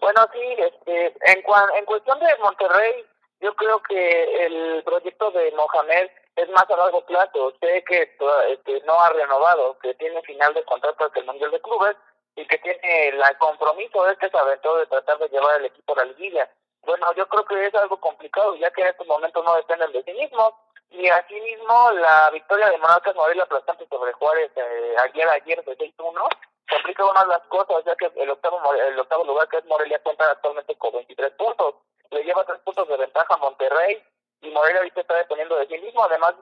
[0.00, 1.42] Bueno, sí, este, en,
[1.78, 2.92] en cuestión de Monterrey,
[3.40, 7.52] yo creo que el proyecto de Mohamed es más a largo plazo.
[7.60, 8.16] Sé que
[8.48, 11.96] este, no ha renovado, que tiene final de contrato hasta el Mundial de Clubes
[12.36, 15.98] y que tiene el compromiso de este aventó de tratar de llevar el equipo a
[15.98, 16.50] la liguilla.
[16.82, 20.02] Bueno, yo creo que es algo complicado, ya que en estos momentos no dependen de
[20.02, 20.52] sí mismos.
[20.90, 26.28] Y asimismo, la victoria de Monarcas Morelia aplastante sobre Juárez eh, ayer, ayer de 6-1
[26.68, 30.30] complica de las cosas, ya que el octavo, el octavo lugar, que es Morelia, cuenta
[30.30, 31.74] actualmente con 23 puntos.
[32.10, 34.02] Le lleva 3 puntos de ventaja a Monterrey
[34.42, 36.04] y Morelia ahorita está dependiendo de sí mismo.
[36.04, 36.34] Además,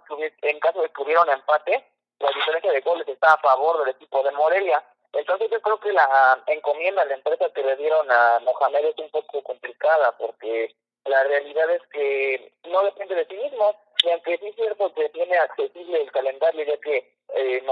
[0.42, 1.84] en caso de que hubiera un empate,
[2.18, 4.82] la diferencia de goles está a favor del equipo de Morelia.
[5.12, 9.10] Entonces yo creo que la encomienda, la empresa que le dieron a Mohamed es un
[9.10, 10.74] poco complicada porque
[11.04, 15.08] la realidad es que no depende de sí mismo y aunque sí es cierto que
[15.10, 16.96] tiene accesible el calendario ya que
[17.34, 17.62] eh,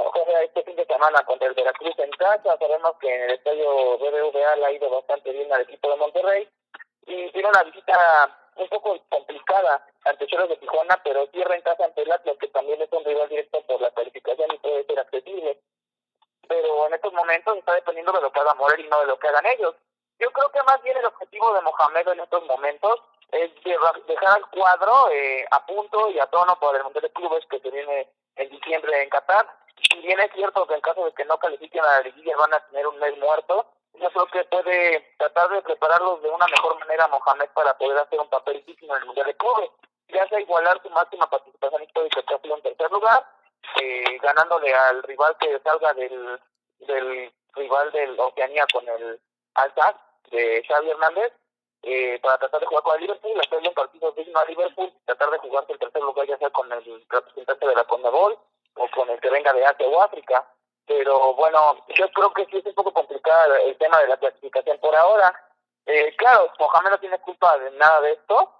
[0.44, 4.56] este fin de semana contra el Veracruz en casa, sabemos que en el estadio BBVA
[4.56, 6.48] le ha ido bastante bien al equipo de Monterrey
[7.06, 11.84] y tiene una visita un poco complicada ante Choros de Tijuana, pero cierra en casa
[11.84, 14.98] ante el Atlas, que también es un rival directo por la calificación y puede ser
[14.98, 15.58] accesible.
[16.48, 19.18] Pero en estos momentos está dependiendo de lo que haga Morel y no de lo
[19.18, 19.74] que hagan ellos.
[20.18, 23.00] Yo creo que más bien el objetivo de Mohamed en estos momentos
[23.32, 27.46] es dejar al cuadro eh, a punto y a tono por el Mundial de Clubes
[27.46, 29.46] que se viene en diciembre en Qatar.
[29.76, 32.52] Si bien es cierto que en caso de que no califiquen a la liguilla van
[32.52, 36.78] a tener un mes muerto, yo creo que puede tratar de prepararlos de una mejor
[36.78, 39.70] manera Mohamed para poder hacer un papel digno en el Mundial de Clubes,
[40.08, 43.24] ya sea igualar su máxima participación histórica que ha sido en tercer lugar,
[43.80, 46.40] eh, ganándole al rival que salga del,
[46.78, 49.20] del rival del Oceanía con el
[49.54, 50.00] Alta
[50.30, 51.32] de Xavi Hernández
[51.82, 55.30] eh, para tratar de jugar con el Liverpool, hacerle un partido digno a Liverpool, tratar
[55.30, 58.38] de jugarse el tercer lugar ya sea con el representante de la Conmebol
[58.74, 60.46] o con el que venga de Asia o África.
[60.90, 64.76] Pero bueno, yo creo que sí es un poco complicado el tema de la clasificación
[64.78, 65.32] por ahora.
[65.86, 68.50] Eh, claro, Mohamed no tiene culpa de nada de esto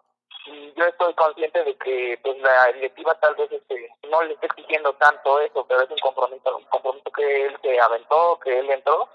[0.46, 4.46] y yo estoy consciente de que pues la directiva tal vez este, no le esté
[4.46, 8.70] exigiendo tanto eso, pero es un compromiso, un compromiso que él se aventó, que él
[8.70, 9.08] entró.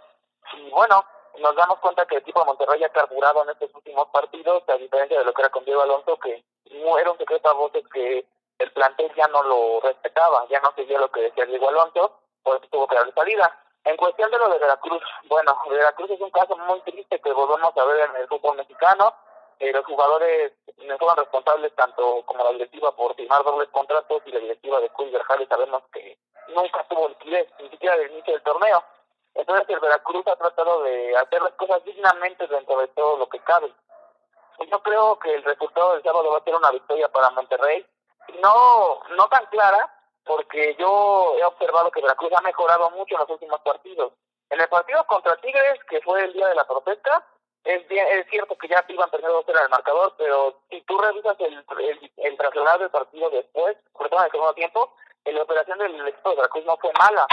[0.58, 1.06] Y bueno,
[1.40, 4.76] nos damos cuenta que el equipo de Monterrey ha carburado en estos últimos partidos, a
[4.76, 7.88] diferencia de lo que era con Diego Alonso, que no era un secreto a voces
[7.94, 8.26] que
[8.60, 12.58] el plantel ya no lo respetaba, ya no seguía lo que decía Diego Alonso, por
[12.58, 13.60] eso tuvo que darle salida.
[13.84, 17.76] En cuestión de lo de Veracruz, bueno, Veracruz es un caso muy triste que volvemos
[17.76, 19.14] a ver en el fútbol mexicano.
[19.60, 24.32] Eh, los jugadores no fueron responsables tanto como la directiva por firmar dobles contratos y
[24.32, 26.18] la directiva de Cruz Verjales sabemos que
[26.50, 28.84] nunca tuvo liquidez, ni siquiera del inicio del torneo.
[29.34, 33.40] Entonces el Veracruz ha tratado de hacer las cosas dignamente dentro de todo lo que
[33.40, 33.74] cabe.
[34.72, 37.86] Yo creo que el resultado del sábado va a ser una victoria para Monterrey.
[38.42, 39.95] No, no tan clara,
[40.26, 44.14] porque yo he observado que Veracruz ha mejorado mucho en los últimos partidos.
[44.50, 47.26] En el partido contra Tigres, que fue el día de la protesta,
[47.64, 51.66] es, es cierto que ya iban perdiendo dos el marcador, pero si tú revisas el,
[51.80, 54.94] el, el del partido después, sobre todo en el segundo tiempo,
[55.26, 57.28] la operación del equipo de Veracruz no fue mala.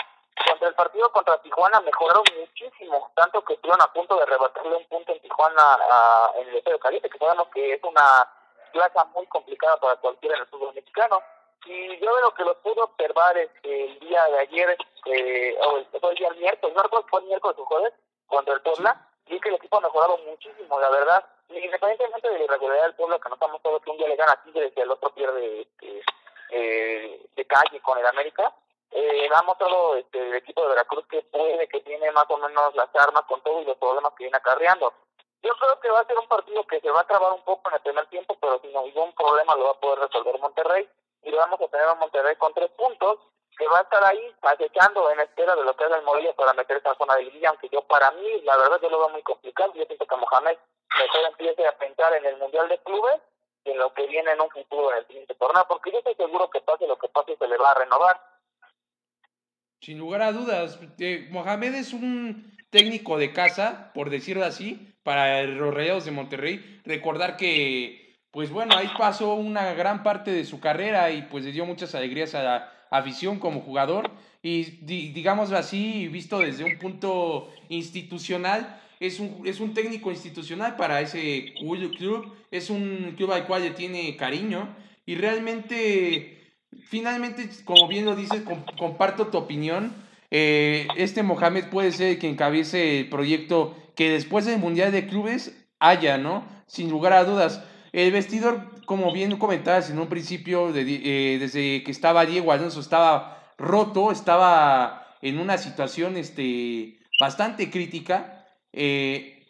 [0.49, 4.89] Contra el partido contra Tijuana mejoraron muchísimo, tanto que estuvieron a punto de rebatirle un
[4.89, 8.27] punto en Tijuana a, en el Estadio Caliente, que sabemos que es una
[8.73, 11.23] plaza muy complicada para cualquiera en el fútbol mexicano.
[11.65, 15.57] Y yo de lo que lo pude observar es que el día de ayer, eh,
[15.61, 17.93] o el, el día miércoles, no recuerdo fue el miércoles o jueves,
[18.27, 21.25] contra el Puebla, vi que el equipo ha mejorado muchísimo, la verdad.
[21.49, 24.33] Independientemente de la irregularidad del Puebla, que no estamos todos que un día le gana
[24.33, 25.67] a Tigres y el otro pierde
[26.51, 28.53] eh, de calle con el América,
[28.91, 32.75] eh, ha mostrado este, el equipo de Veracruz que puede, que tiene más o menos
[32.75, 34.93] las armas con todos los problemas que viene acarreando.
[35.43, 37.69] Yo creo que va a ser un partido que se va a trabar un poco
[37.69, 40.89] en el primer tiempo, pero sin ningún problema lo va a poder resolver Monterrey.
[41.23, 43.19] Y vamos a tener a Monterrey con tres puntos,
[43.57, 46.55] que va a estar ahí acechando en espera de lo que haga el Morelia para
[46.55, 49.23] meter esa zona de liguilla, aunque yo para mí, la verdad, yo lo veo muy
[49.23, 49.73] complicado.
[49.75, 50.57] Yo pienso que Mohamed
[50.99, 53.21] mejor empiece a pensar en el Mundial de Clubes
[53.65, 56.15] y en lo que viene en un futuro en el siguiente torneo, porque yo estoy
[56.15, 58.21] seguro que pase lo que pase se le va a renovar.
[59.81, 65.43] Sin lugar a dudas, eh, Mohamed es un técnico de casa, por decirlo así, para
[65.43, 66.81] los Rayados de Monterrey.
[66.85, 71.53] Recordar que, pues bueno, ahí pasó una gran parte de su carrera y pues le
[71.53, 74.11] dio muchas alegrías a la afición como jugador.
[74.43, 74.63] Y
[75.13, 81.53] digámoslo así, visto desde un punto institucional, es un, es un técnico institucional para ese
[81.99, 86.39] club, es un club al cual le tiene cariño y realmente,
[86.87, 88.43] finalmente, como bien lo dices,
[88.79, 89.93] comparto tu opinión.
[90.31, 95.55] Eh, este Mohamed puede ser que encabece el proyecto que después del Mundial de Clubes
[95.79, 96.47] haya, ¿no?
[96.67, 97.63] Sin lugar a dudas.
[97.93, 103.53] El vestidor, como bien comentabas en un principio, eh, desde que estaba Diego Alonso, estaba
[103.59, 108.47] roto, estaba en una situación este, bastante crítica.
[108.73, 109.45] Eh,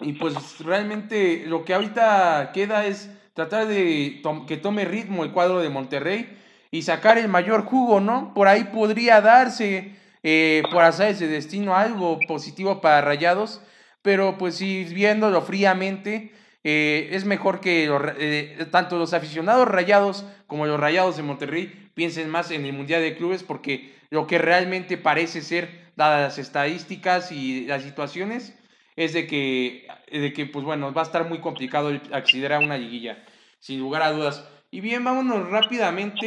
[0.00, 5.60] y pues realmente lo que ahorita queda es tratar de que tome ritmo el cuadro
[5.60, 6.38] de Monterrey
[6.70, 8.32] y sacar el mayor jugo, ¿no?
[8.34, 13.60] Por ahí podría darse, eh, por hacer ese destino, algo positivo para Rayados,
[14.02, 16.32] pero pues si viéndolo fríamente,
[16.64, 22.30] eh, es mejor que eh, tanto los aficionados rayados como los rayados de Monterrey piensen
[22.30, 27.32] más en el Mundial de Clubes porque lo que realmente parece ser, dadas las estadísticas
[27.32, 28.56] y las situaciones,
[28.94, 32.76] es de que, de que pues bueno, va a estar muy complicado acceder a una
[32.76, 33.24] liguilla,
[33.58, 34.46] sin lugar a dudas.
[34.70, 36.26] Y bien, vámonos rápidamente,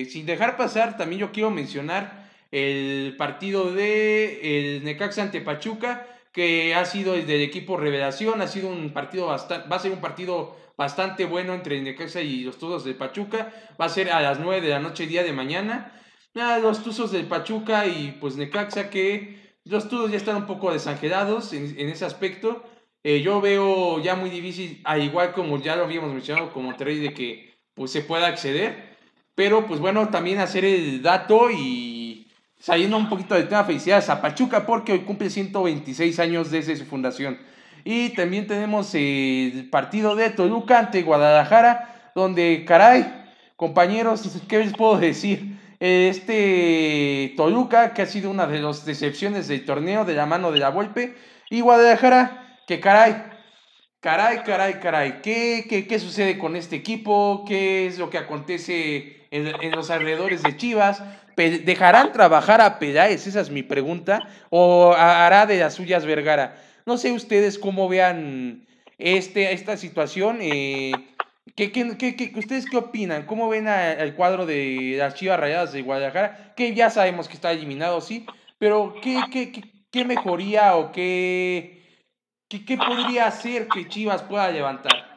[0.00, 6.06] eh, sin dejar pasar, también yo quiero mencionar el partido de Necaxa ante Pachuca,
[6.36, 9.92] que ha sido el del equipo Revelación, ha sido un partido bastante, va a ser
[9.92, 14.20] un partido bastante bueno entre Necaxa y los Tuzos de Pachuca, va a ser a
[14.20, 15.98] las 9 de la noche día de mañana.
[16.34, 21.54] los Tuzos del Pachuca y pues Necaxa que los Tuzos ya están un poco desangelados
[21.54, 22.62] en, ese aspecto.
[23.02, 26.98] Eh, yo veo ya muy difícil, al igual como ya lo habíamos mencionado con Monterrey,
[26.98, 28.94] de que pues se pueda acceder.
[29.34, 31.95] Pero pues bueno, también hacer el dato y
[32.58, 36.84] saliendo un poquito del tema, felicidades a Pachuca porque hoy cumple 126 años desde su
[36.84, 37.38] fundación.
[37.84, 43.06] Y también tenemos el partido de Toluca ante Guadalajara, donde, caray,
[43.56, 45.56] compañeros, ¿qué les puedo decir?
[45.78, 50.58] Este Toluca, que ha sido una de las decepciones del torneo de la mano de
[50.58, 51.14] la Volpe,
[51.48, 53.22] y Guadalajara, que caray,
[54.00, 57.44] caray, caray, caray, ¿qué, qué, qué sucede con este equipo?
[57.46, 61.02] ¿Qué es lo que acontece en, en los alrededores de Chivas?
[61.36, 63.26] ¿Dejarán trabajar a Peláez?
[63.26, 64.26] Esa es mi pregunta.
[64.50, 66.56] ¿O hará de las suyas Vergara?
[66.86, 70.38] No sé ustedes cómo vean este, esta situación.
[70.40, 70.92] Eh,
[71.54, 73.26] ¿qué, qué, qué, ¿Ustedes qué opinan?
[73.26, 76.54] ¿Cómo ven el cuadro de las Chivas Rayadas de Guadalajara?
[76.56, 78.24] Que ya sabemos que está eliminado, sí.
[78.58, 81.76] Pero ¿qué, qué, qué, qué mejoría o qué,
[82.48, 85.16] ¿Qué, ¿Qué, podría hacer que Chivas pueda levantar?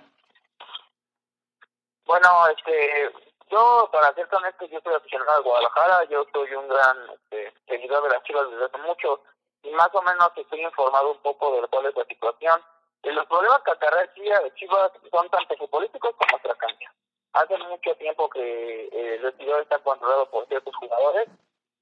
[2.05, 2.27] Bueno,
[2.57, 7.53] este, yo, para ser honesto, yo soy aficionado de Guadalajara, yo soy un gran este,
[7.67, 9.21] seguidor de las Chivas desde hace mucho,
[9.63, 12.61] y más o menos estoy informado un poco de cuál es la situación.
[13.03, 14.13] Y los problemas que acarrea
[14.55, 16.93] Chivas son tanto futbolísticos como otra cancha.
[17.33, 21.29] Hace mucho tiempo que eh, el vestidor está controlado por ciertos jugadores,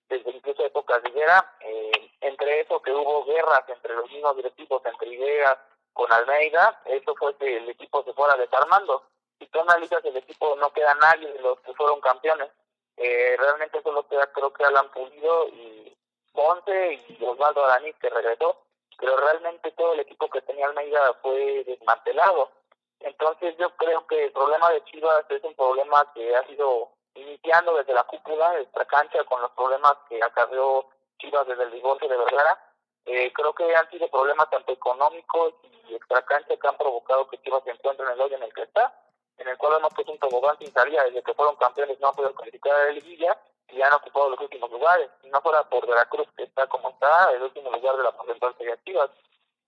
[0.10, 4.82] desde incluso épocas de guerra, eh, entre eso que hubo guerras entre los mismos directivos,
[4.86, 5.58] entre Idea
[5.94, 9.04] con Almeida, eso fue que el equipo se fuera desarmando.
[9.40, 12.50] Si tú analizas el equipo, no queda nadie de los que fueron campeones.
[12.98, 15.96] Eh, realmente solo queda, creo que Alan Pulido y
[16.34, 18.58] Ponce y Osvaldo Araniz que regresó,
[18.98, 22.52] pero realmente todo el equipo que tenía Almeida fue desmantelado.
[23.00, 27.76] Entonces yo creo que el problema de Chivas es un problema que ha sido iniciando
[27.76, 32.08] desde la cúpula de esta cancha con los problemas que acarreó Chivas desde el divorcio
[32.08, 32.60] de Vergara.
[33.06, 37.64] Eh, creo que han sido problemas tanto económicos y extracancha que han provocado que Chivas
[37.64, 38.94] se encuentre en el hoyo en el que está,
[39.38, 42.16] en el cual hemos puesto un tobogán sin salida desde que fueron campeones no han
[42.16, 43.38] podido calificar a la liguilla
[43.70, 45.10] y han ocupado los últimos lugares.
[45.22, 48.56] Si no fuera por Veracruz, que está como está, el último lugar de la porcentual
[48.58, 49.10] sería Chivas.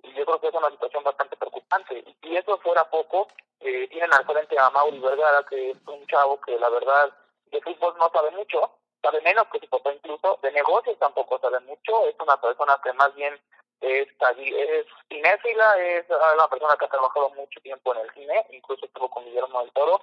[0.01, 2.03] Y yo creo que es una situación bastante preocupante.
[2.21, 3.27] Y eso fuera poco,
[3.59, 7.11] eh, tienen al frente a Mauri Vergara, que es un chavo que la verdad
[7.51, 11.59] de fútbol no sabe mucho, sabe menos que su papá incluso, de negocios tampoco sabe
[11.61, 13.39] mucho, es una persona que más bien
[13.81, 18.85] es, es cinéfila, es una persona que ha trabajado mucho tiempo en el cine, incluso
[18.85, 20.01] estuvo con Guillermo del Toro,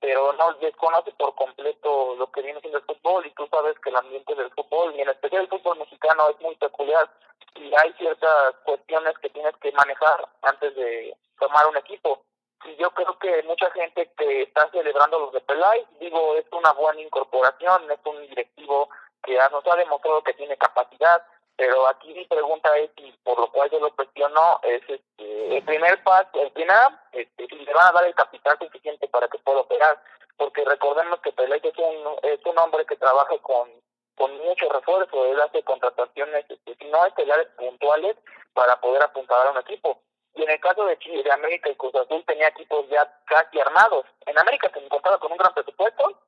[0.00, 3.90] pero no desconoce por completo lo que viene siendo el fútbol y tú sabes que
[3.90, 7.10] el ambiente del fútbol y en especial el fútbol mexicano es muy peculiar
[7.54, 12.22] y hay ciertas cuestiones que tienes que manejar antes de tomar un equipo.
[12.64, 16.72] Y yo creo que mucha gente que está celebrando los de Pelay, digo, es una
[16.72, 18.88] buena incorporación, es un directivo
[19.22, 21.22] que nos ha demostrado que tiene capacidad,
[21.56, 25.62] pero aquí mi pregunta es, y por lo cual yo lo cuestiono, es este, el
[25.64, 26.76] primer paso, el primer,
[27.12, 30.00] este, si le van a dar el capital suficiente para que pueda operar,
[30.36, 33.70] porque recordemos que Pelay es un, es un hombre que trabaja con
[34.16, 38.16] con mucho refuerzo, él hace contrataciones, este, si no estelares puntuales,
[38.54, 40.00] para poder apuntar a un equipo
[40.36, 43.58] y en el caso de Chile, de América y Cruz Azul tenía equipos ya casi
[43.58, 44.04] armados.
[44.26, 46.20] En América se encontraba con un gran presupuesto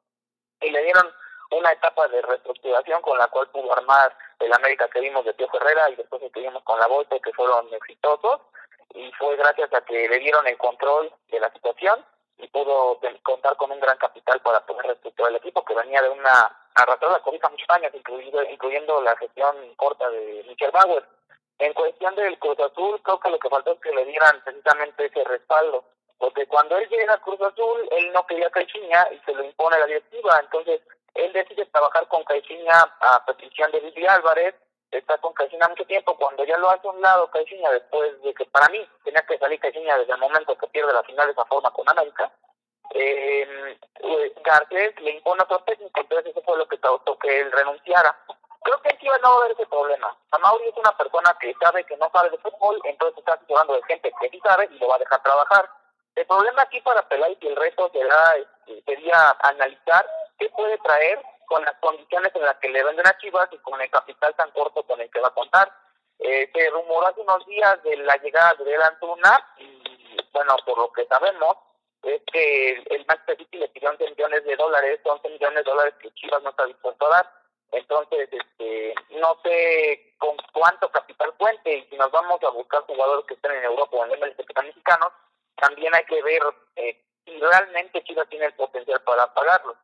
[0.62, 1.06] y le dieron
[1.50, 5.48] una etapa de reestructuración con la cual pudo armar el América que vimos de Tío
[5.52, 8.40] Herrera y después que vimos con la Volta que fueron exitosos
[8.94, 12.04] y fue gracias a que le dieron el control de la situación
[12.38, 16.11] y pudo contar con un gran capital para poder reestructurar el equipo que venía de
[16.11, 21.04] una arrastrada cobija muchos años, incluyendo, incluyendo la gestión corta de Michel Bauer.
[21.58, 25.06] En cuestión del Cruz Azul, creo que lo que faltó es que le dieran precisamente
[25.06, 25.84] ese respaldo,
[26.18, 29.78] porque cuando él llega a Cruz Azul, él no quería Caixinha y se lo impone
[29.78, 30.80] la directiva, entonces
[31.24, 34.54] él decide trabajar con Caixinha a petición de Vivi Álvarez,
[34.90, 38.35] está con Caixinha mucho tiempo, cuando ya lo hace a un lado Caixinha, después de
[38.35, 41.33] que para mí tenía que salir Caixinha desde el momento que pierde la final de
[41.33, 42.31] esa forma con América,
[42.94, 43.78] eh,
[44.42, 48.16] Garcés le impone otro técnico, entonces eso fue lo que causó que él renunciara
[48.68, 50.14] creo que aquí va a haber ese problema.
[50.40, 53.83] Mauri es una persona que sabe que no sabe de fútbol, entonces está asesorando de
[53.85, 55.70] gente que sí sabe y lo va a dejar trabajar.
[56.14, 60.07] El problema aquí para Peláez y el resto será, este, sería analizar
[60.38, 63.80] qué puede traer con las condiciones en las que le venden a Chivas y con
[63.80, 65.72] el capital tan corto con el que va a contar.
[66.18, 70.93] Eh, se rumoró hace unos días de la llegada de Antuna y, bueno, por lo
[70.93, 71.57] que sabemos,
[72.03, 76.12] es que el, Manchester le pidió 11 millones de dólares, 11 millones de dólares que
[76.14, 77.32] Chivas no está dispuesto a dar.
[77.72, 83.24] Entonces, este, no sé con cuánto capital cuente y si nos vamos a buscar jugadores
[83.26, 85.12] que estén en Europa o en MLS mexicanos,
[85.57, 86.43] también hay que ver
[86.76, 89.76] eh, si realmente Chivas tiene el potencial para pagarlo.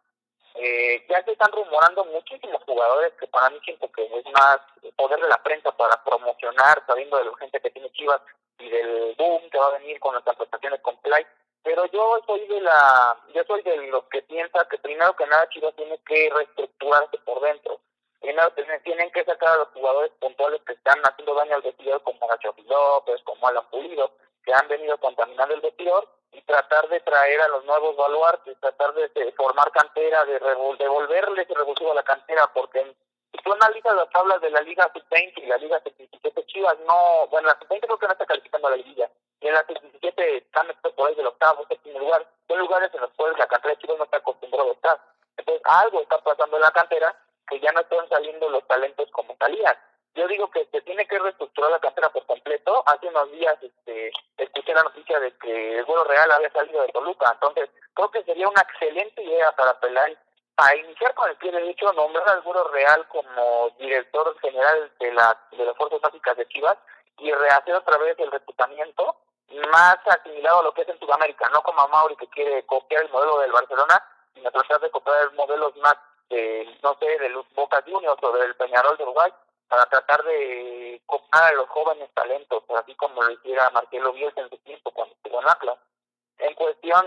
[0.55, 4.59] Eh, ya se están rumorando muchísimos jugadores que para mí siento que es más
[4.97, 8.21] poder de la prensa para promocionar, sabiendo de la urgencia que tiene Chivas
[8.59, 11.27] y del boom que va a venir con las prestaciones con Play.
[11.65, 15.49] Pero yo soy de la, yo soy de los que piensa que primero que nada
[15.49, 17.81] Chivas tiene que reestructurarse por dentro.
[18.21, 18.53] Primero
[18.85, 22.55] tienen que sacar a los jugadores puntuales que están haciendo daño al vestidor, como Nacho
[22.67, 24.13] López, como Alan Pulido,
[24.45, 28.93] que han venido contaminando el vestidor, y tratar de traer a los nuevos baluartes, tratar
[28.95, 30.41] de, formar cantera, de
[30.79, 32.95] devolverle ese revulsivo a la cantera, porque
[33.31, 37.29] si tú analizas las tablas de la Liga Sub-20 y la Liga Sub-17, Chivas no,
[37.29, 39.09] bueno, la Sub-20 creo que no está calificando a la Liga,
[39.41, 40.67] y en la Sub-17 están
[40.97, 43.99] por ahí del octavo, séptimo lugar, son lugares en los cuales la cantera de Chivas
[43.99, 45.01] no está acostumbrado a estar.
[45.37, 47.15] Entonces, algo está pasando en la cantera
[47.49, 49.77] que ya no están saliendo los talentos como salían.
[50.15, 52.85] Yo digo que se tiene que reestructurar la cantera por completo.
[52.87, 56.93] Hace unos días este, escuché la noticia de que el vuelo real había salido de
[56.93, 57.31] Toluca.
[57.33, 60.17] Entonces, creo que sería una excelente idea para Pelay
[60.57, 65.37] a iniciar con el pie derecho, nombrar al vuelo real como director general de, la,
[65.51, 66.79] de las fuerzas básicas de Chivas
[67.19, 69.17] y rehacer otra vez el reclutamiento
[69.71, 73.03] más asimilado a lo que es en Sudamérica, no como a Mauri que quiere copiar
[73.03, 74.03] el modelo del Barcelona,
[74.35, 75.97] sino tratar de copiar modelos más,
[76.31, 79.33] de, no sé, de los Boca Juniors o del Peñarol de Uruguay,
[79.75, 84.51] para tratar de copiar a los jóvenes talentos, así como lo hiciera Marcelo Bielsa en
[84.51, 85.79] su tiempo cuando estuvo en Atlas.
[86.39, 87.05] En cuestión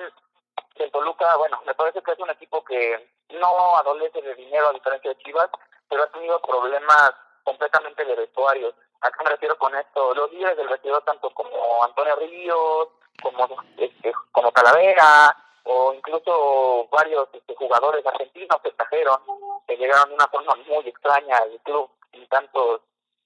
[0.76, 4.74] del Toluca, bueno, me parece que es un equipo que no adolece de dinero a
[4.74, 5.50] diferencia de Chivas,
[5.88, 7.12] pero ha tenido problemas
[7.46, 8.76] completamente de vestuarios.
[9.00, 10.14] ¿A qué me refiero con esto?
[10.14, 12.90] Los líderes del vestidor, tanto como Antonio Ríos,
[13.24, 13.48] como,
[13.78, 19.22] este, como Calavera, o incluso varios este, jugadores argentinos que trajeron,
[19.66, 22.82] que llegaron de una forma muy extraña al club sin tantos,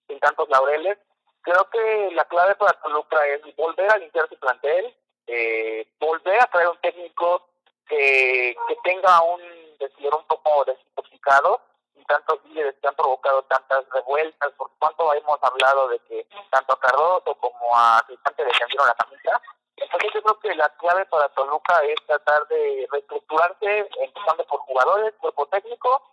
[0.08, 0.98] sin tantos laureles.
[1.42, 4.96] Creo que la clave para Toluca es volver a limpiar su plantel,
[5.28, 7.48] eh, volver a traer un técnico
[7.88, 9.42] que, que tenga un
[9.80, 11.62] vestidor un poco desintoxicado
[11.96, 16.74] y tantos líderes que han provocado tantas revueltas, por cuánto hemos hablado de que tanto
[16.74, 19.42] a Cardoso como a Cristante defendieron la camisa.
[19.78, 25.14] Entonces yo creo que la clave para Toluca es tratar de reestructurarse, empezando por jugadores,
[25.16, 26.04] cuerpo técnico,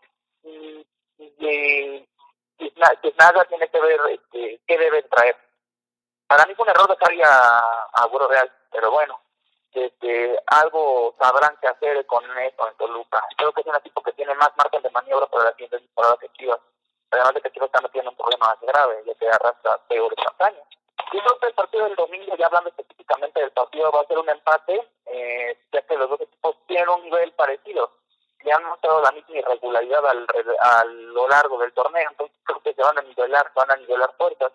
[0.42, 0.86] y,
[1.18, 2.08] y,
[2.58, 5.36] que nada tiene que ver este, qué deben traer.
[6.26, 9.18] Para mí fue un error dejar a, a Real, pero bueno,
[9.72, 13.24] este, algo sabrán qué hacer con eso en Toluca.
[13.36, 16.16] Creo que es un equipo que tiene más margen de maniobra para la siguiente temporada
[16.20, 16.60] que Chivas.
[17.10, 20.64] Además de que Chivas está metiendo un problema más grave, ya que arrastra peores campañas.
[21.12, 24.18] Yo creo que el partido del domingo, ya hablando específicamente del partido, va a ser
[24.18, 27.97] un empate, eh, ya que los dos equipos tienen un nivel parecido
[28.42, 30.26] le han mostrado la misma irregularidad al,
[30.60, 34.16] a lo largo del torneo, entonces creo que se van a nivelar, van a nivelar
[34.16, 34.52] puertas.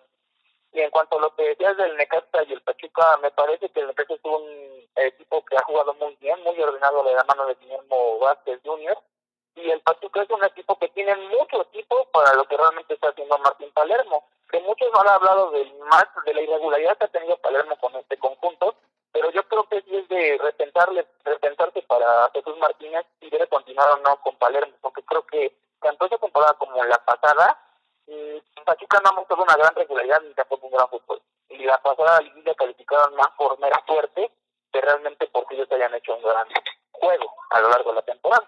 [0.72, 3.80] Y en cuanto a lo que decías del Necaxa y el Pachuca, me parece que
[3.80, 7.46] el Necaxa es un equipo que ha jugado muy bien, muy ordenado de la mano
[7.46, 8.98] de Guillermo Vázquez Jr.
[9.54, 13.10] Y el Pachuca es un equipo que tiene mucho equipo para lo que realmente está
[13.10, 14.24] haciendo Martín Palermo.
[14.50, 18.16] Que muchos han hablado del más, de la irregularidad que ha tenido Palermo con este
[18.18, 18.74] conjunto,
[19.12, 23.98] pero yo creo que sí es de repensarle, repensarse para Jesús Martínez si debe continuar
[23.98, 27.58] o no con Palermo, porque creo que tanto esta temporada como la pasada,
[28.06, 31.20] mm, Pachuca no ha mostrado una gran regularidad ni tampoco un gran fútbol.
[31.48, 34.30] Y la pasada liguilla calificaron más por mera suerte
[34.72, 36.48] que realmente porque ellos hayan hecho un gran
[36.92, 38.44] juego a lo largo de la temporada.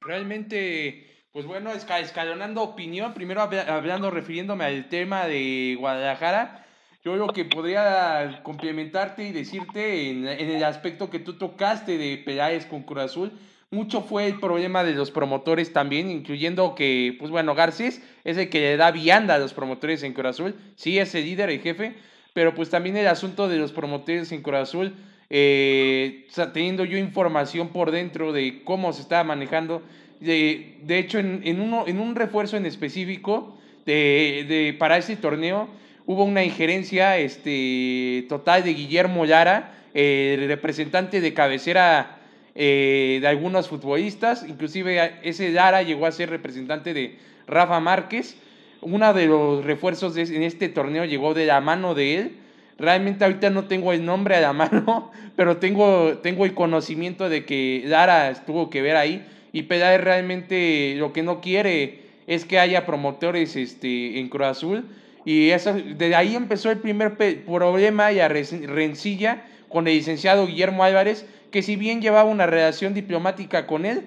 [0.00, 6.66] Realmente, pues bueno, escalonando opinión, primero hablando, refiriéndome al tema de Guadalajara,
[7.06, 12.66] yo lo que podría complementarte y decirte en, el aspecto que tú tocaste de Peláez
[12.66, 13.32] con Cruz Azul,
[13.70, 18.48] mucho fue el problema de los promotores también, incluyendo que, pues bueno, Garcés es el
[18.48, 21.60] que le da vianda a los promotores en Cruz Azul, sí es el líder, el
[21.60, 21.94] jefe,
[22.32, 24.94] pero pues también el asunto de los promotores en Cruz Azul,
[25.30, 29.82] eh, teniendo yo información por dentro de cómo se estaba manejando,
[30.20, 35.16] de, de hecho en, en, uno, en un refuerzo en específico de, de, para ese
[35.16, 35.68] torneo,
[36.06, 42.15] hubo una injerencia este, total de Guillermo Lara, el representante de cabecera
[42.56, 48.36] eh, de algunos futbolistas, inclusive ese Lara llegó a ser representante de Rafa Márquez.
[48.80, 52.36] Uno de los refuerzos en este torneo llegó de la mano de él.
[52.78, 57.44] Realmente ahorita no tengo el nombre a la mano, pero tengo, tengo el conocimiento de
[57.44, 59.24] que Lara estuvo que ver ahí.
[59.52, 64.84] Y Peláez realmente lo que no quiere es que haya promotores este, en Cruz Azul
[65.26, 70.84] y eso, de ahí empezó el primer problema y a rencilla con el licenciado Guillermo
[70.84, 74.04] Álvarez, que si bien llevaba una relación diplomática con él,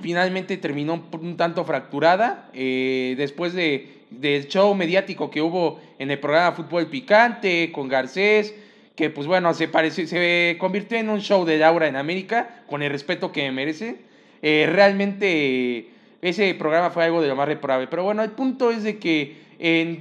[0.00, 2.48] finalmente terminó un tanto fracturada.
[2.52, 8.54] Eh, después de, del show mediático que hubo en el programa Fútbol Picante con Garcés,
[8.94, 12.82] que pues bueno, se, pareció, se convirtió en un show de Laura en América, con
[12.82, 13.96] el respeto que merece.
[14.42, 15.88] eh, realmente
[16.20, 17.86] ese programa fue algo de lo más reprobable.
[17.86, 19.36] Pero bueno, el punto es de que,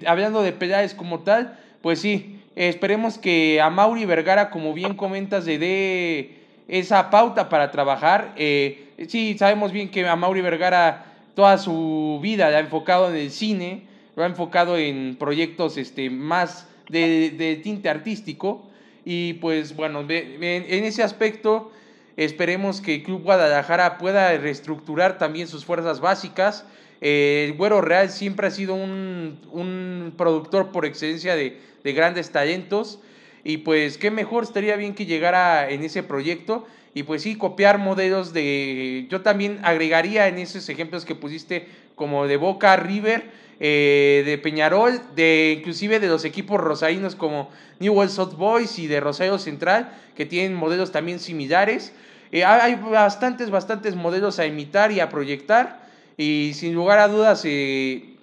[0.08, 5.46] hablando de peleas como tal, pues sí, esperemos que a Mauri Vergara, como bien comentas,
[5.46, 8.34] le dé esa pauta para trabajar.
[8.36, 11.06] Eh, sí, sabemos bien que a Mauri Vergara
[11.36, 13.84] toda su vida la ha enfocado en el cine,
[14.16, 18.68] lo ha enfocado en proyectos este, más de, tinte artístico.
[19.06, 21.72] Y pues bueno, en ese aspecto
[22.18, 26.66] esperemos que el Club Guadalajara pueda reestructurar también sus fuerzas básicas.
[27.02, 32.32] Eh, el Güero Real siempre ha sido un, un productor por excelencia de, de, grandes
[32.32, 33.00] talentos.
[33.44, 36.68] Y pues qué mejor estaría bien que llegara en ese proyecto.
[36.94, 39.06] Y pues sí, copiar modelos de...
[39.10, 43.26] Yo también agregaría en esos ejemplos que pusiste como de Boca River
[43.60, 49.00] eh, de Peñarol, de inclusive de los equipos rosarinos como Newell's Old Boys y de
[49.00, 51.92] Rosario Central, que tienen modelos también similares.
[52.32, 55.87] Eh, hay bastantes, bastantes modelos a imitar y a proyectar.
[56.18, 58.16] Y sin lugar a dudas, eh,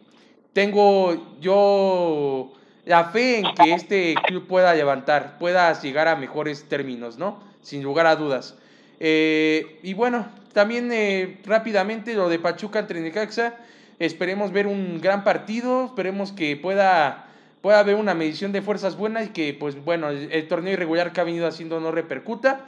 [0.53, 2.53] tengo yo
[2.85, 7.41] la fe en que este club pueda levantar, pueda llegar a mejores términos, ¿no?
[7.63, 8.57] Sin lugar a dudas.
[9.01, 13.55] y bueno, también rápidamente lo de Pachuca entre Necaxa.
[13.99, 17.27] Esperemos ver un gran partido, esperemos que pueda,
[17.61, 21.21] pueda haber una medición de fuerzas buenas y que, pues bueno, el, torneo irregular que
[21.21, 22.67] ha venido haciendo no repercuta.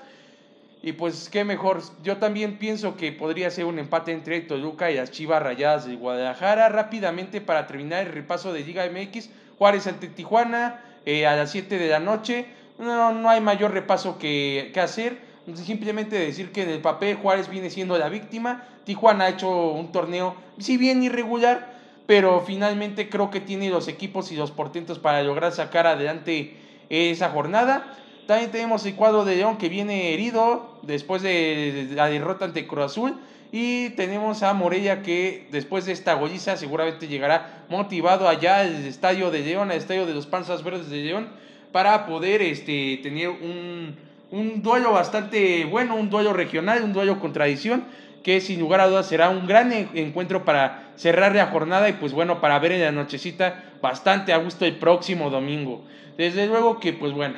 [0.83, 4.97] Y pues qué mejor, yo también pienso que podría ser un empate entre Toluca y
[4.97, 6.69] las Chivas Rayadas de Guadalajara.
[6.69, 11.79] Rápidamente para terminar el repaso de Liga MX, Juárez ante Tijuana eh, a las 7
[11.79, 12.47] de la noche.
[12.79, 15.19] No, no hay mayor repaso que, que hacer.
[15.55, 18.65] Simplemente decir que en el papel Juárez viene siendo la víctima.
[18.85, 21.75] Tijuana ha hecho un torneo, si bien irregular,
[22.07, 26.57] pero finalmente creo que tiene los equipos y los portentos para lograr sacar adelante
[26.89, 27.97] esa jornada.
[28.27, 32.87] También tenemos el cuadro de León que viene herido después de la derrota ante Cruz
[32.87, 33.21] Azul.
[33.53, 39.31] Y tenemos a Morella que después de esta golliza seguramente llegará motivado allá al estadio
[39.31, 41.29] de León, al estadio de los Panzas Verdes de León,
[41.71, 43.95] para poder este, tener un,
[44.33, 47.85] un duelo bastante bueno, un duelo regional, un duelo con tradición,
[48.25, 52.13] que sin lugar a dudas será un gran encuentro para cerrar la jornada y pues
[52.13, 55.85] bueno, para ver en la nochecita bastante a gusto el próximo domingo.
[56.19, 57.37] Desde luego que pues bueno,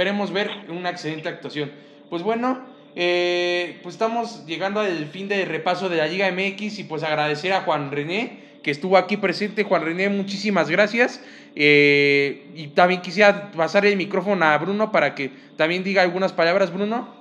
[0.00, 1.70] esperemos ver una excelente actuación.
[2.08, 2.64] Pues bueno,
[2.96, 7.52] eh, pues estamos llegando al fin del repaso de la Liga MX y pues agradecer
[7.52, 9.62] a Juan René que estuvo aquí presente.
[9.62, 11.22] Juan René, muchísimas gracias.
[11.54, 16.72] Eh, y también quisiera pasar el micrófono a Bruno para que también diga algunas palabras,
[16.72, 17.19] Bruno.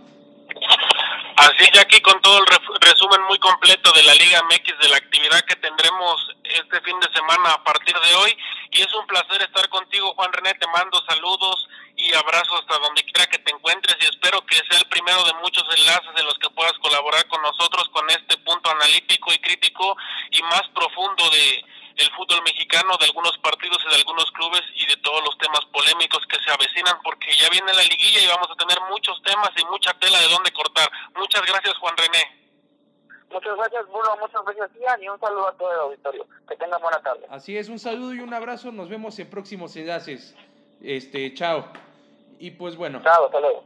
[1.40, 2.46] Así ya aquí con todo el
[2.82, 7.08] resumen muy completo de la Liga MX, de la actividad que tendremos este fin de
[7.14, 8.38] semana a partir de hoy.
[8.72, 10.54] Y es un placer estar contigo, Juan René.
[10.56, 11.66] Te mando saludos
[11.96, 15.34] y abrazos hasta donde quiera que te encuentres y espero que sea el primero de
[15.36, 19.96] muchos enlaces en los que puedas colaborar con nosotros con este punto analítico y crítico
[20.32, 21.64] y más profundo de
[22.00, 25.66] el fútbol mexicano, de algunos partidos y de algunos clubes y de todos los temas
[25.72, 29.52] polémicos que se avecinan porque ya viene la liguilla y vamos a tener muchos temas
[29.56, 30.90] y mucha tela de dónde cortar.
[31.16, 32.40] Muchas gracias Juan René.
[33.32, 34.18] Muchas gracias, Bruno.
[34.20, 35.04] Muchas gracias, Ian.
[35.04, 36.26] Y un saludo a todo el auditorio.
[36.48, 37.28] Que tengan buena tarde.
[37.30, 38.72] Así es, un saludo y un abrazo.
[38.72, 40.36] Nos vemos en próximos enlaces.
[40.82, 41.66] Este, chao.
[42.40, 43.02] Y pues bueno.
[43.04, 43.64] Chao, hasta luego.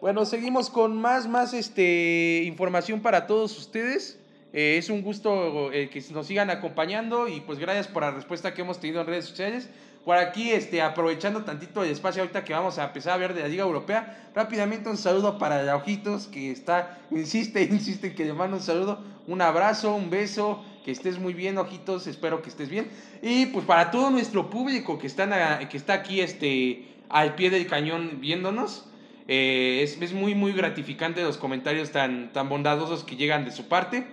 [0.00, 4.20] Bueno, seguimos con más, más este, información para todos ustedes.
[4.52, 8.54] Eh, es un gusto eh, que nos sigan acompañando y pues gracias por la respuesta
[8.54, 9.68] que hemos tenido en redes sociales.
[10.04, 13.42] Por aquí, este, aprovechando tantito el espacio ahorita que vamos a empezar a ver de
[13.42, 18.32] la Liga Europea, rápidamente un saludo para el Ojitos que está, insiste, insiste que le
[18.32, 22.68] mando un saludo, un abrazo, un beso, que estés muy bien, Ojitos, espero que estés
[22.68, 22.88] bien.
[23.20, 25.32] Y pues para todo nuestro público que, están
[25.68, 28.86] que está aquí este, al pie del cañón viéndonos,
[29.26, 33.66] eh, es, es, muy, muy gratificante los comentarios tan, tan bondadosos que llegan de su
[33.66, 34.06] parte.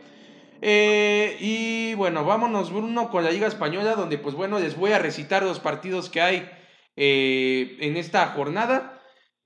[0.66, 4.97] Eh, y bueno, vámonos Bruno con la Liga Española, donde pues bueno, les voy a
[4.97, 6.49] recitar los partidos que hay
[6.95, 9.01] eh, en esta jornada.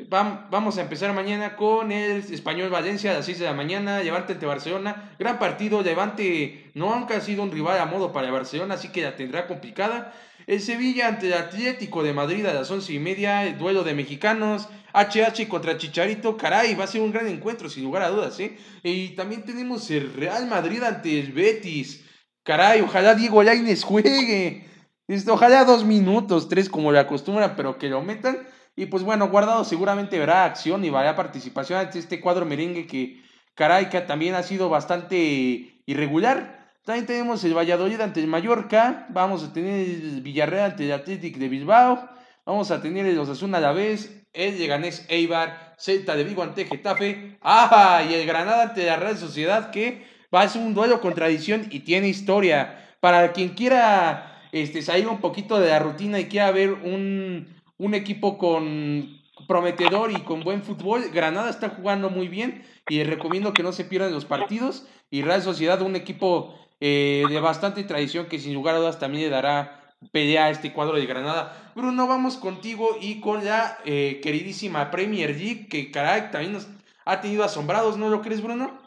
[0.09, 4.33] Vamos a empezar mañana con el Español Valencia a las 6 de la mañana, Levante
[4.33, 8.89] ante Barcelona, gran partido, Levante no ha sido un rival a modo para Barcelona, así
[8.89, 10.13] que la tendrá complicada.
[10.47, 13.93] El Sevilla ante el Atlético de Madrid a las 11 y media, el duelo de
[13.93, 18.39] mexicanos, HH contra Chicharito, caray, va a ser un gran encuentro, sin lugar a dudas,
[18.39, 18.57] ¿eh?
[18.81, 22.05] Y también tenemos el Real Madrid ante el Betis.
[22.43, 24.63] Caray, ojalá Diego Lainez juegue.
[25.09, 28.47] Esto, ojalá dos minutos, tres como le acostumbran, pero que lo metan.
[28.73, 33.21] Y pues bueno, Guardado seguramente verá acción y verá participación ante este cuadro merengue que,
[33.53, 36.66] caray, que también ha sido bastante irregular.
[36.87, 39.07] También tenemos el Valladolid ante el Mallorca.
[39.09, 42.07] Vamos a tener el Villarreal ante el Athletic de Bilbao.
[42.45, 46.63] Vamos a tener el Osasuna a la vez, el Leganés Eibar, Celta de Vigo ante
[46.63, 48.05] Getafe, ¡ah!
[48.09, 51.67] y el Granada ante la Real Sociedad que va a ser un duelo con tradición
[51.71, 52.95] y tiene historia.
[53.01, 57.95] Para quien quiera este, salir un poquito de la rutina y quiera ver un, un
[57.95, 59.09] equipo con
[59.45, 63.83] prometedor y con buen fútbol, Granada está jugando muy bien y recomiendo que no se
[63.83, 64.87] pierdan los partidos.
[65.09, 69.23] Y Real Sociedad, un equipo eh, de bastante tradición que sin lugar a dudas también
[69.23, 71.71] le dará pelea a este cuadro de Granada.
[71.75, 76.67] Bruno, vamos contigo y con la eh, queridísima Premier League, que caray, también nos
[77.05, 78.79] ha tenido asombrados, ¿no lo crees, Bruno?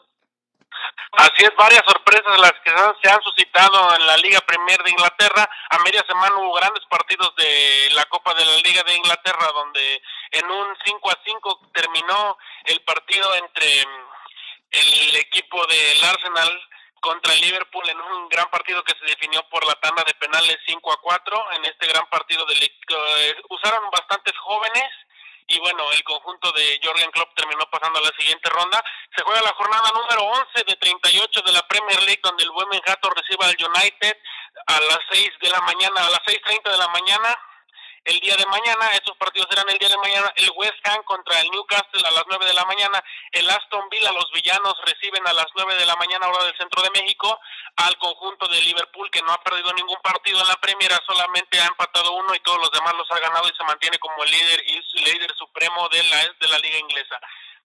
[1.12, 2.70] Así es, varias sorpresas las que
[3.02, 5.48] se han suscitado en la Liga Premier de Inglaterra.
[5.70, 10.00] A media semana hubo grandes partidos de la Copa de la Liga de Inglaterra, donde
[10.30, 13.82] en un 5 a 5 terminó el partido entre
[14.70, 16.60] el equipo del Arsenal
[17.00, 20.58] contra el Liverpool en un gran partido que se definió por la tanda de penales
[20.66, 21.52] 5 a 4.
[21.52, 24.88] En este gran partido de, eh, usaron bastantes jóvenes
[25.50, 28.84] y bueno, el conjunto de Jorgen Klopp terminó pasando a la siguiente ronda.
[29.16, 33.12] Se juega la jornada número 11 de 38 de la Premier League donde el Wolverhampton
[33.16, 34.16] recibe al United
[34.66, 37.38] a las 6 de la mañana, a las 6.30 de la mañana
[38.04, 38.88] el día de mañana.
[38.94, 40.32] Estos partidos serán el día de mañana.
[40.36, 43.02] El West Ham contra el Newcastle a las 9 de la mañana.
[43.32, 46.82] El Aston Villa, los villanos, reciben a las 9 de la mañana hora del centro
[46.82, 47.38] de México
[47.76, 51.66] al conjunto de Liverpool que no ha perdido ningún partido en la Premier, solamente ha
[51.66, 54.80] empatado uno y todos los demás los ha ganado y se mantiene como líder y
[55.00, 57.18] líder supremo de la, de la liga inglesa.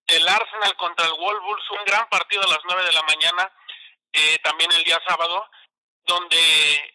[0.07, 3.51] El Arsenal contra el Wolves, un gran partido a las 9 de la mañana,
[4.13, 5.49] eh, también el día sábado
[6.05, 6.37] donde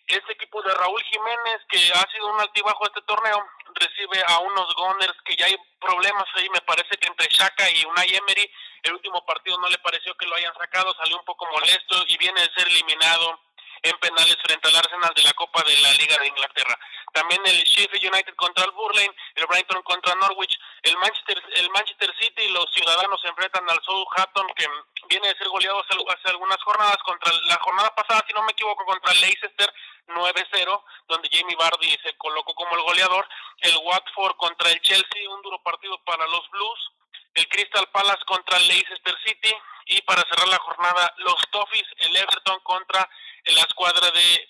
[0.07, 3.45] este equipo de Raúl Jiménez, que ha sido un altibajo este torneo,
[3.75, 7.85] recibe a unos Gunners que ya hay problemas ahí, me parece que entre Shaka y
[7.85, 8.51] Unai Emery,
[8.83, 12.17] el último partido no le pareció que lo hayan sacado, salió un poco molesto y
[12.19, 13.41] viene de ser eliminado
[13.83, 16.79] en penales frente al Arsenal de la Copa de la Liga de Inglaterra.
[17.13, 22.15] También el Sheffield United contra el Burley, el Brighton contra Norwich, el Manchester, el Manchester
[22.21, 24.67] City y los ciudadanos se enfrentan al Southampton que
[25.09, 28.85] viene de ser goleado hace, algunas jornadas contra la jornada pasada, si no me equivoco,
[28.85, 29.73] contra el Leicester
[30.09, 33.29] 9-0, donde Jamie Vardy se colocó como el goleador,
[33.59, 36.93] el Watford contra el Chelsea, un duro partido para los Blues,
[37.35, 39.55] el Crystal Palace contra el Leicester City
[39.91, 43.09] y para cerrar la jornada los Toffees, el Everton contra
[43.45, 44.49] la escuadra de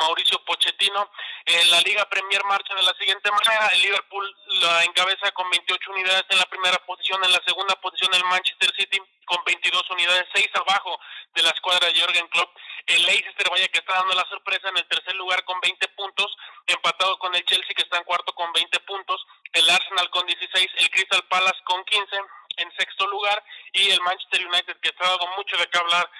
[0.00, 1.10] Mauricio Pochettino.
[1.44, 3.68] En la Liga Premier marcha de la siguiente manera.
[3.68, 7.22] El Liverpool la encabeza con 28 unidades en la primera posición.
[7.24, 10.98] En la segunda posición el Manchester City con 22 unidades, 6 abajo
[11.34, 12.50] de la escuadra de Jürgen Klopp.
[12.86, 16.36] El Leicester, vaya que está dando la sorpresa en el tercer lugar con 20 puntos,
[16.66, 19.24] empatado con el Chelsea que está en cuarto con 20 puntos.
[19.52, 22.16] El Arsenal con 16, el Crystal Palace con 15
[22.56, 23.42] en sexto lugar
[23.72, 26.10] y el Manchester United que está dando mucho de qué hablar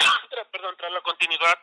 [0.52, 1.58] perdón, tras la continuidad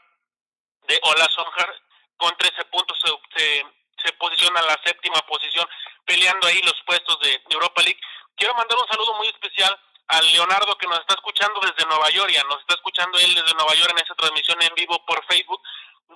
[0.88, 1.74] de Ola Sonjar
[2.18, 2.98] con 13 puntos
[3.36, 3.66] se,
[4.04, 5.68] se, posiciona en la séptima posición
[6.06, 8.00] peleando ahí los puestos de Europa League.
[8.36, 12.32] Quiero mandar un saludo muy especial a Leonardo que nos está escuchando desde Nueva York,
[12.32, 15.62] ya nos está escuchando él desde Nueva York en esa transmisión en vivo por Facebook,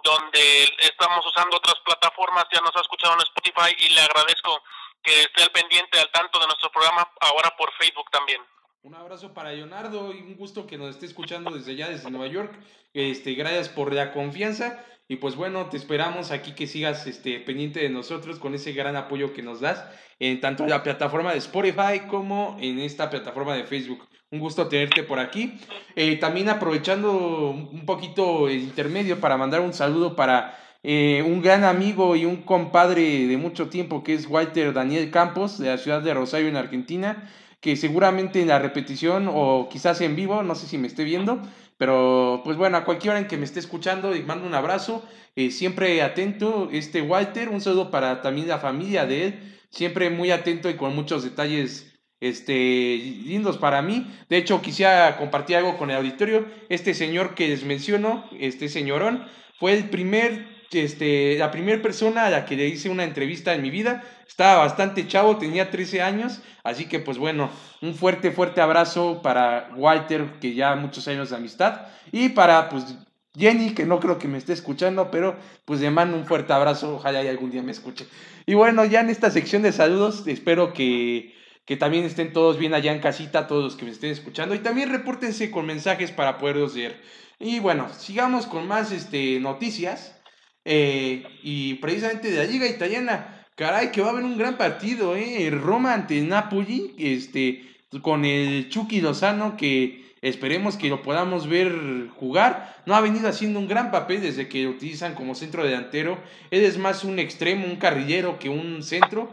[0.03, 4.63] donde estamos usando otras plataformas, ya nos ha escuchado en Spotify y le agradezco
[5.03, 8.41] que esté al pendiente al tanto de nuestro programa ahora por Facebook también.
[8.83, 12.27] Un abrazo para Leonardo y un gusto que nos esté escuchando desde allá, desde Nueva
[12.27, 12.51] York.
[12.93, 17.79] Este, gracias por la confianza y pues bueno, te esperamos aquí que sigas este, pendiente
[17.81, 19.85] de nosotros con ese gran apoyo que nos das
[20.19, 24.07] en tanto en la plataforma de Spotify como en esta plataforma de Facebook.
[24.29, 25.59] Un gusto tenerte por aquí.
[25.95, 31.63] Eh, también aprovechando un poquito el intermedio para mandar un saludo para eh, un gran
[31.63, 36.01] amigo y un compadre de mucho tiempo que es Walter Daniel Campos de la ciudad
[36.01, 37.29] de Rosario en Argentina
[37.61, 41.41] que seguramente en la repetición o quizás en vivo, no sé si me esté viendo,
[41.77, 45.05] pero pues bueno, a cualquier hora en que me esté escuchando, les mando un abrazo,
[45.35, 50.31] eh, siempre atento, este Walter, un saludo para también la familia de él, siempre muy
[50.31, 54.07] atento y con muchos detalles este, lindos para mí.
[54.27, 56.45] De hecho, quisiera compartir algo con el auditorio.
[56.69, 59.25] Este señor que les menciono, este señorón,
[59.59, 63.61] fue el primer, este, la primera persona a la que le hice una entrevista en
[63.61, 64.03] mi vida.
[64.27, 67.49] Estaba bastante chavo, tenía 13 años, así que pues bueno,
[67.81, 72.95] un fuerte, fuerte abrazo para Walter, que ya muchos años de amistad, y para pues
[73.37, 76.95] Jenny, que no creo que me esté escuchando, pero pues le mando un fuerte abrazo,
[76.95, 78.05] ojalá y algún día me escuche.
[78.45, 81.33] Y bueno, ya en esta sección de saludos, espero que,
[81.65, 84.59] que también estén todos bien allá en casita, todos los que me estén escuchando, y
[84.59, 87.01] también repórtense con mensajes para poderlos leer.
[87.39, 90.20] Y bueno, sigamos con más este, noticias,
[90.65, 93.45] eh, y precisamente de la Liga Italiana.
[93.55, 95.49] Caray, que va a haber un gran partido, ¿eh?
[95.51, 97.63] Roma ante Napoli, este,
[98.01, 102.75] con el Chucky Lozano, que esperemos que lo podamos ver jugar.
[102.85, 106.17] No ha venido haciendo un gran papel desde que lo utilizan como centro delantero.
[106.49, 109.29] Él es más un extremo, un carrillero que un centro.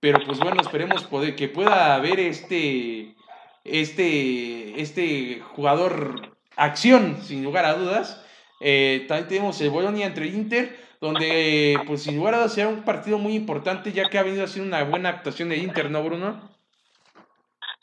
[0.00, 3.14] Pero pues bueno, esperemos poder, que pueda haber este,
[3.64, 8.22] este, este jugador acción, sin lugar a dudas.
[8.60, 13.18] Eh, también tenemos el Bolonia entre Inter, donde, pues sin lugar a será un partido
[13.18, 16.50] muy importante, ya que ha venido haciendo una buena actuación de Inter, ¿no, Bruno?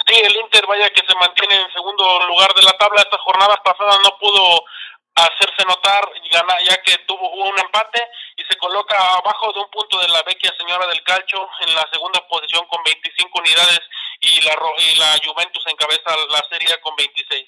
[0.05, 3.01] Sí, el Inter, vaya que se mantiene en segundo lugar de la tabla.
[3.01, 4.63] Esta jornada pasada no pudo
[5.15, 6.07] hacerse notar
[6.63, 10.53] ya que tuvo un empate y se coloca abajo de un punto de la vecchia
[10.57, 13.81] señora del calcio en la segunda posición con 25 unidades
[14.21, 17.45] y la, y la Juventus encabeza la serie con 26.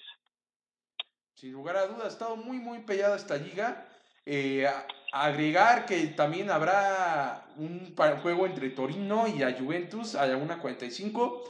[1.39, 3.87] Sin lugar a dudas, ha estado muy, muy peleada esta liga.
[4.25, 4.67] Eh,
[5.13, 11.43] agregar que también habrá un juego entre Torino y Juventus a la 1.45.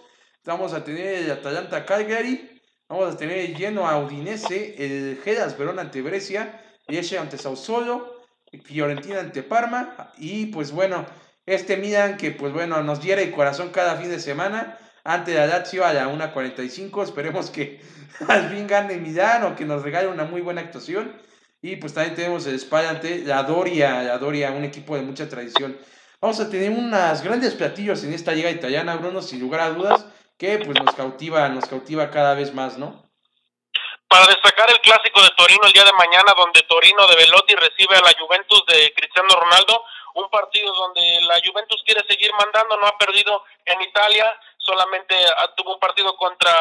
[0.45, 5.57] Vamos a tener el Atalanta Calgary, vamos a tener el lleno a Udinese, el Gedas
[5.57, 8.21] Verona ante Brescia, Lecce ante Sassuolo,
[8.63, 11.07] Fiorentina ante Parma y pues bueno,
[11.47, 14.77] este Milan que pues bueno nos diera el corazón cada fin de semana
[15.09, 17.03] ante la Lazio a la 1.45.
[17.03, 17.81] Esperemos que
[18.27, 21.19] al fin gane Milán o que nos regale una muy buena actuación.
[21.61, 25.27] Y pues también tenemos el Spal ante la Doria, la Doria, un equipo de mucha
[25.27, 25.77] tradición.
[26.21, 30.05] Vamos a tener unas grandes platillos en esta liga italiana, Bruno, sin lugar a dudas,
[30.37, 33.03] que pues nos cautiva, nos cautiva cada vez más, ¿no?
[34.07, 37.95] Para destacar el clásico de Torino el día de mañana, donde Torino de Velotti recibe
[37.95, 39.83] a la Juventus de Cristiano Ronaldo,
[40.15, 44.33] un partido donde la Juventus quiere seguir mandando, no ha perdido en Italia,
[44.69, 46.53] solamente ah, tuvo un partido contra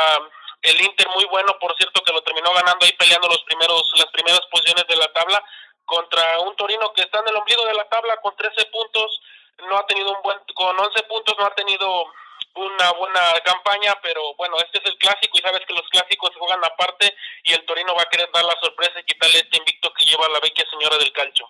[0.63, 4.07] el Inter muy bueno, por cierto que lo terminó ganando ahí peleando los primeros las
[4.07, 5.45] primeras posiciones de la tabla
[5.85, 9.21] contra un Torino que está en el ombligo de la tabla con 13 puntos,
[9.69, 12.07] no ha tenido un buen con 11 puntos no ha tenido
[12.55, 16.65] una buena campaña, pero bueno, este es el clásico y sabes que los clásicos juegan
[16.65, 20.05] aparte y el Torino va a querer dar la sorpresa y quitarle este invicto que
[20.05, 21.49] lleva la vecchia señora del calcio.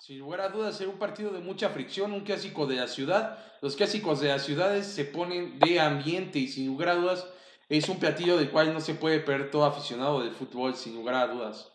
[0.00, 3.38] Sin lugar a dudas, será un partido de mucha fricción, un clásico de la ciudad.
[3.62, 7.26] Los clásicos de las ciudades se ponen de ambiente y sin lugar a dudas
[7.68, 11.14] es un platillo del cual no se puede perder todo aficionado del fútbol, sin lugar
[11.14, 11.70] a dudas.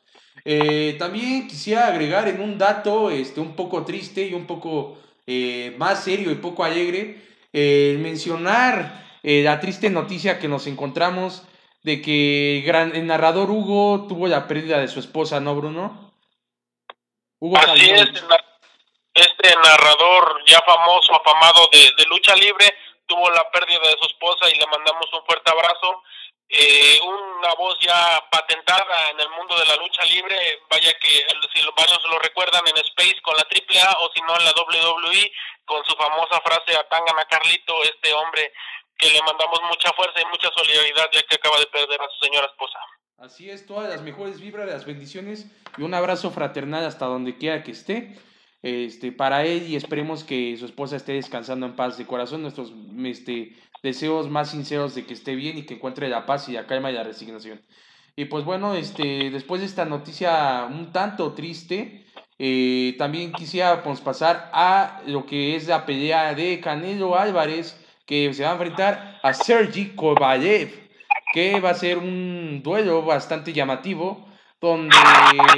[0.46, 5.76] Eh, también quisiera agregar en un dato este, un poco triste y un poco eh,
[5.78, 11.44] más serio y poco alegre, el mencionar eh, la triste noticia que nos encontramos
[11.84, 16.09] de que el narrador Hugo tuvo la pérdida de su esposa, ¿no, Bruno?
[17.42, 18.10] Así es,
[19.14, 22.76] este narrador ya famoso, afamado de, lucha libre,
[23.06, 26.04] tuvo la pérdida de su esposa y le mandamos un fuerte abrazo.
[26.52, 31.66] Eh, una voz ya patentada en el mundo de la lucha libre, vaya que si
[31.78, 35.32] varios lo recuerdan en Space con la AAA o si no en la WWE
[35.66, 38.52] con su famosa frase Atangana Carlito, este hombre
[38.98, 42.26] que le mandamos mucha fuerza y mucha solidaridad ya que acaba de perder a su
[42.26, 42.80] señora esposa.
[43.22, 47.64] Así es, todas las mejores vibras, las bendiciones y un abrazo fraternal hasta donde quiera
[47.64, 48.16] que esté.
[48.62, 52.44] Este, para él y esperemos que su esposa esté descansando en paz de corazón.
[52.44, 56.54] Nuestros este, deseos más sinceros de que esté bien y que encuentre la paz y
[56.54, 57.60] la calma y la resignación.
[58.16, 62.06] Y pues bueno, este, después de esta noticia un tanto triste,
[62.38, 68.34] eh, también quisiera pues, pasar a lo que es la pelea de Canelo Álvarez, que
[68.34, 70.89] se va a enfrentar a Sergi Kovalev
[71.34, 74.28] que va a ser un duelo bastante llamativo,
[74.60, 74.96] donde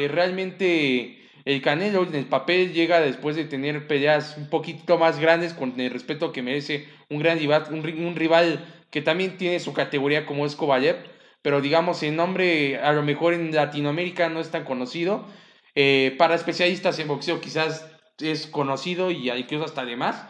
[0.09, 5.53] realmente el Canelo en el papel llega después de tener peleas un poquito más grandes
[5.53, 10.25] con el respeto que merece un gran rival, un, rival que también tiene su categoría
[10.25, 10.97] como es Kovalev,
[11.41, 15.25] pero digamos el nombre a lo mejor en Latinoamérica no es tan conocido.
[15.73, 20.23] Eh, para especialistas en boxeo quizás es conocido y incluso hasta de más.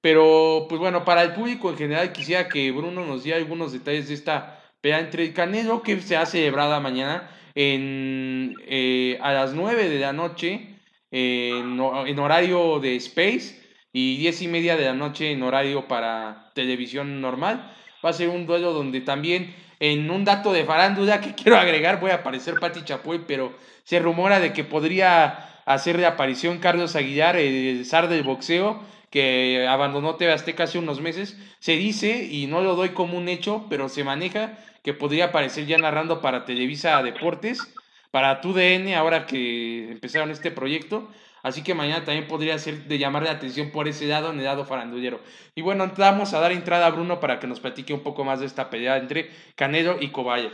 [0.00, 4.08] Pero pues bueno, para el público en general quisiera que Bruno nos diera algunos detalles
[4.08, 9.54] de esta pero entre el Canelo que se ha celebrado mañana en, eh, a las
[9.54, 10.76] 9 de la noche
[11.10, 13.62] en, en, horario de Space
[13.92, 17.72] y 10 y media de la noche en horario para televisión normal.
[18.04, 22.00] Va a ser un duelo donde también en un dato de farándula que quiero agregar
[22.00, 23.54] voy a aparecer Pati Chapoy, pero
[23.84, 29.66] se rumora de que podría hacer de aparición Carlos Aguilar, el zar del boxeo, que
[29.68, 31.36] abandonó TV Azteca hace unos meses.
[31.60, 35.66] Se dice, y no lo doy como un hecho, pero se maneja que podría aparecer
[35.66, 37.74] ya narrando para Televisa Deportes,
[38.10, 41.08] para TUDN, ahora que empezaron este proyecto.
[41.42, 44.44] Así que mañana también podría ser de llamar la atención por ese lado en el
[44.44, 45.20] lado farandulero.
[45.56, 48.38] Y bueno, vamos a dar entrada a Bruno para que nos platique un poco más
[48.38, 50.52] de esta pelea entre Canelo y Cobayer.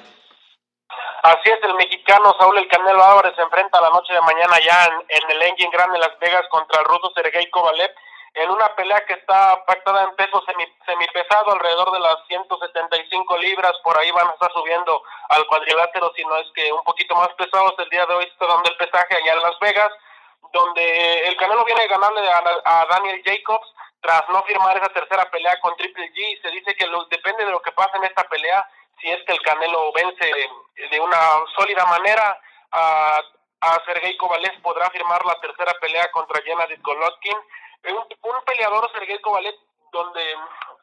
[1.22, 4.87] Así es, el mexicano Saúl El Canelo Álvarez se enfrenta la noche de mañana ya
[4.87, 7.91] en, el Engine Grande Las Vegas contra el ruso Sergei Kovalev
[8.39, 13.72] en una pelea que está pactada en peso semi, semipesado, alrededor de las 175 libras,
[13.82, 17.28] por ahí van a estar subiendo al cuadrilátero, si no es que un poquito más
[17.34, 17.74] pesados.
[17.78, 19.91] El día de hoy está dando el pesaje allá en Las Vegas,
[20.53, 23.66] donde el Canelo viene a ganarle a, Daniel Jacobs
[24.01, 26.41] tras no firmar esa tercera pelea con Triple G.
[26.41, 28.68] Se dice que depende de lo que pase en esta pelea,
[29.01, 30.32] si es que el Canelo vence
[30.91, 31.18] de una
[31.57, 33.20] sólida manera a,
[33.61, 37.36] a Sergey Kovalev, podrá firmar la tercera pelea contra Gennady Golovkin.
[37.85, 39.55] Un, peleador, Sergey Kovalev,
[39.93, 40.37] donde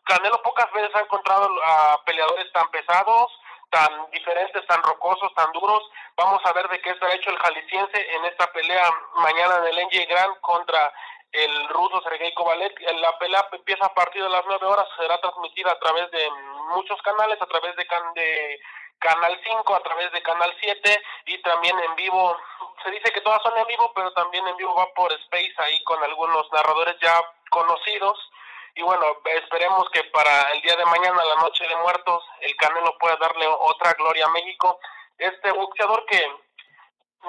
[0.05, 3.31] Canelo pocas veces ha encontrado a peleadores tan pesados,
[3.71, 5.83] tan diferentes, tan rocosos, tan duros.
[6.15, 9.85] Vamos a ver de qué está hecho el jalisciense en esta pelea mañana en el
[9.87, 10.93] NJ Grand contra
[11.31, 12.73] el ruso Sergei Kovalev.
[13.01, 16.29] La pelea empieza a partir de las nueve horas, será transmitida a través de
[16.75, 17.85] muchos canales, a través de,
[18.15, 18.59] de
[18.99, 22.37] Canal 5, a través de Canal 7 y también en vivo.
[22.83, 25.83] Se dice que todas son en vivo, pero también en vivo va por Space ahí
[25.83, 28.17] con algunos narradores ya conocidos.
[28.75, 32.97] Y bueno, esperemos que para el día de mañana, la noche de muertos, el Canelo
[32.97, 34.79] pueda darle otra gloria a México.
[35.17, 36.29] Este boxeador que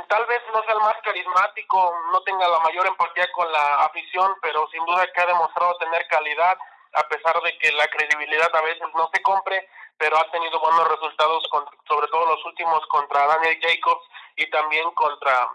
[0.08, 4.34] tal vez no sea el más carismático, no tenga la mayor empatía con la afición,
[4.42, 6.58] pero sin duda que ha demostrado tener calidad,
[6.92, 10.88] a pesar de que la credibilidad a veces no se compre, pero ha tenido buenos
[10.88, 11.48] resultados,
[11.88, 14.04] sobre todo los últimos contra Daniel Jacobs
[14.36, 15.48] y también contra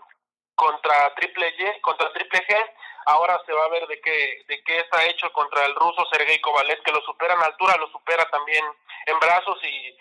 [0.55, 2.71] contra Triple G, contra Triple G.
[3.05, 6.39] Ahora se va a ver de qué de qué está hecho contra el ruso Sergei
[6.41, 8.63] Kovalev, que lo supera en altura, lo supera también
[9.05, 9.97] en brazos y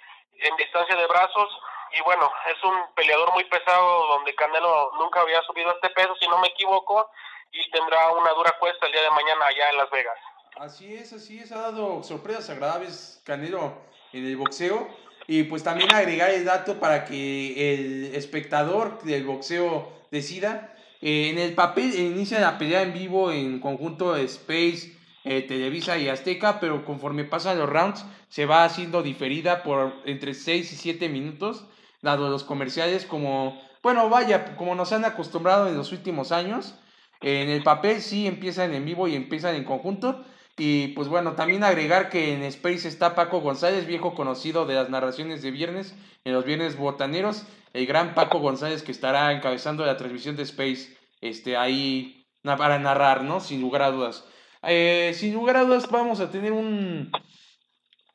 [0.46, 1.50] en distancia de brazos
[1.92, 6.28] y bueno, es un peleador muy pesado donde Canelo nunca había subido este peso, si
[6.28, 7.10] no me equivoco,
[7.50, 10.18] y tendrá una dura cuesta el día de mañana allá en Las Vegas.
[10.56, 13.72] Así es, así es, ha dado sorpresas agradables Canelo
[14.12, 14.88] en el boxeo.
[15.26, 20.74] Y pues también agregar el dato para que el espectador del boxeo decida.
[21.00, 25.98] Eh, en el papel inicia la pelea en vivo en conjunto de Space, eh, Televisa
[25.98, 30.76] y Azteca, pero conforme pasan los rounds se va haciendo diferida por entre 6 y
[30.76, 31.66] 7 minutos
[32.02, 36.74] dado los comerciales como, bueno, vaya, como nos han acostumbrado en los últimos años.
[37.20, 40.24] En el papel sí empiezan en vivo y empiezan en conjunto.
[40.62, 44.90] Y pues bueno, también agregar que en Space está Paco González, viejo conocido de las
[44.90, 49.96] narraciones de viernes, en los viernes botaneros, el gran Paco González que estará encabezando la
[49.96, 53.40] transmisión de Space, este, ahí para narrar, ¿no?
[53.40, 54.26] Sin lugar a dudas.
[54.62, 57.10] Eh, sin lugar a dudas vamos a tener un,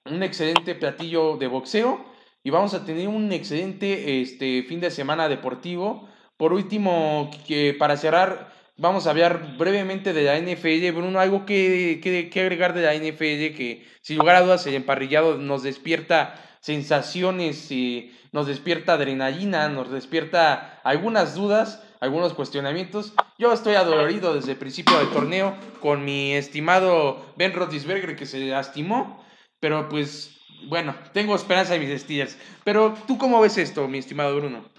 [0.05, 2.05] un excelente platillo de boxeo
[2.43, 6.07] y vamos a tener un excelente este, fin de semana deportivo.
[6.37, 10.95] Por último, que para cerrar, vamos a hablar brevemente de la NFL.
[10.95, 15.37] Bruno, algo que, que, agregar de la NFL que sin lugar a dudas el emparrillado
[15.37, 23.13] nos despierta sensaciones, y nos despierta adrenalina, nos despierta algunas dudas, algunos cuestionamientos.
[23.37, 28.39] Yo estoy adolorido desde el principio del torneo con mi estimado Ben Roethlisberger que se
[28.39, 29.23] lastimó,
[29.59, 30.35] pero pues
[30.67, 32.37] bueno, tengo esperanza en mis Steelers.
[32.63, 34.74] Pero, ¿tú cómo ves esto, mi estimado Bruno?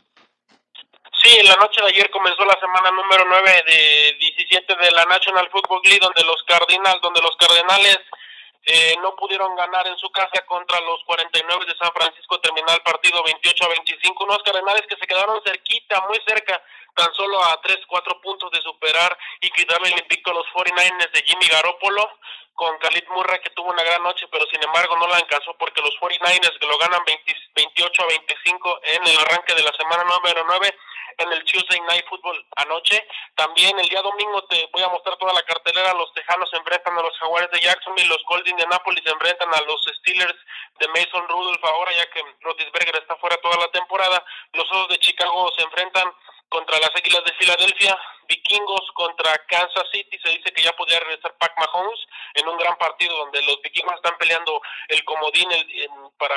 [1.27, 5.51] Sí, la noche de ayer comenzó la semana número 9 de 17 de la National
[5.51, 7.99] Football League, donde los Cardinals, donde los Cardenales
[8.62, 12.81] eh, no pudieron ganar en su casa contra los 49 de San Francisco, terminó el
[12.83, 14.22] partido 28 a 25.
[14.22, 16.62] Unos Cardenales que se quedaron cerquita, muy cerca,
[16.95, 21.11] tan solo a 3, 4 puntos de superar y quitarle el invicto a los 49ers
[21.11, 22.09] de Jimmy Garoppolo
[22.55, 25.83] con Khalid Murray que tuvo una gran noche, pero sin embargo no la alcanzó porque
[25.83, 30.74] los 49ers lo ganan 28 a 25 en el arranque de la semana número 9
[31.19, 33.07] en el Tuesday Night Football anoche.
[33.35, 35.95] También el día domingo te voy a mostrar toda la cartelera.
[35.95, 39.61] Los Tejanos enfrentan a los Jaguares de Jacksonville, los Colts de Napoli se enfrentan a
[39.62, 40.37] los Steelers
[40.79, 44.25] de Mason Rudolph ahora ya que Roethlisberger está fuera toda la temporada.
[44.53, 46.12] Los Osos de Chicago se enfrentan
[46.49, 47.99] contra las Águilas de Filadelfia,
[48.29, 51.99] Vikingos contra Kansas City, se dice que ya podría regresar Pac Mahomes
[52.35, 55.49] en un gran partido donde los Vikingos están peleando el comodín
[56.19, 56.37] para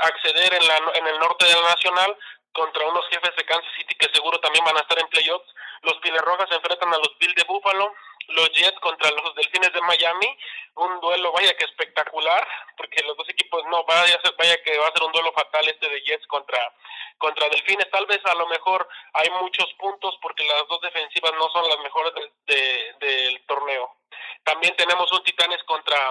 [0.00, 2.16] acceder en, la, en el norte de la Nacional
[2.56, 5.54] contra unos jefes de Kansas City que seguro también van a estar en playoffs.
[5.82, 7.94] Los Piles Rojas enfrentan a los Bills de Buffalo,
[8.28, 10.38] los Jets contra los Delfines de Miami,
[10.76, 12.48] un duelo vaya que espectacular,
[12.78, 15.86] porque los dos equipos no vaya, vaya que va a ser un duelo fatal este
[15.86, 16.72] de Jets contra
[17.18, 17.90] contra Delfines.
[17.90, 21.78] Tal vez a lo mejor hay muchos puntos porque las dos defensivas no son las
[21.80, 22.12] mejores
[22.46, 23.96] del torneo.
[24.44, 26.10] También tenemos un Titanes contra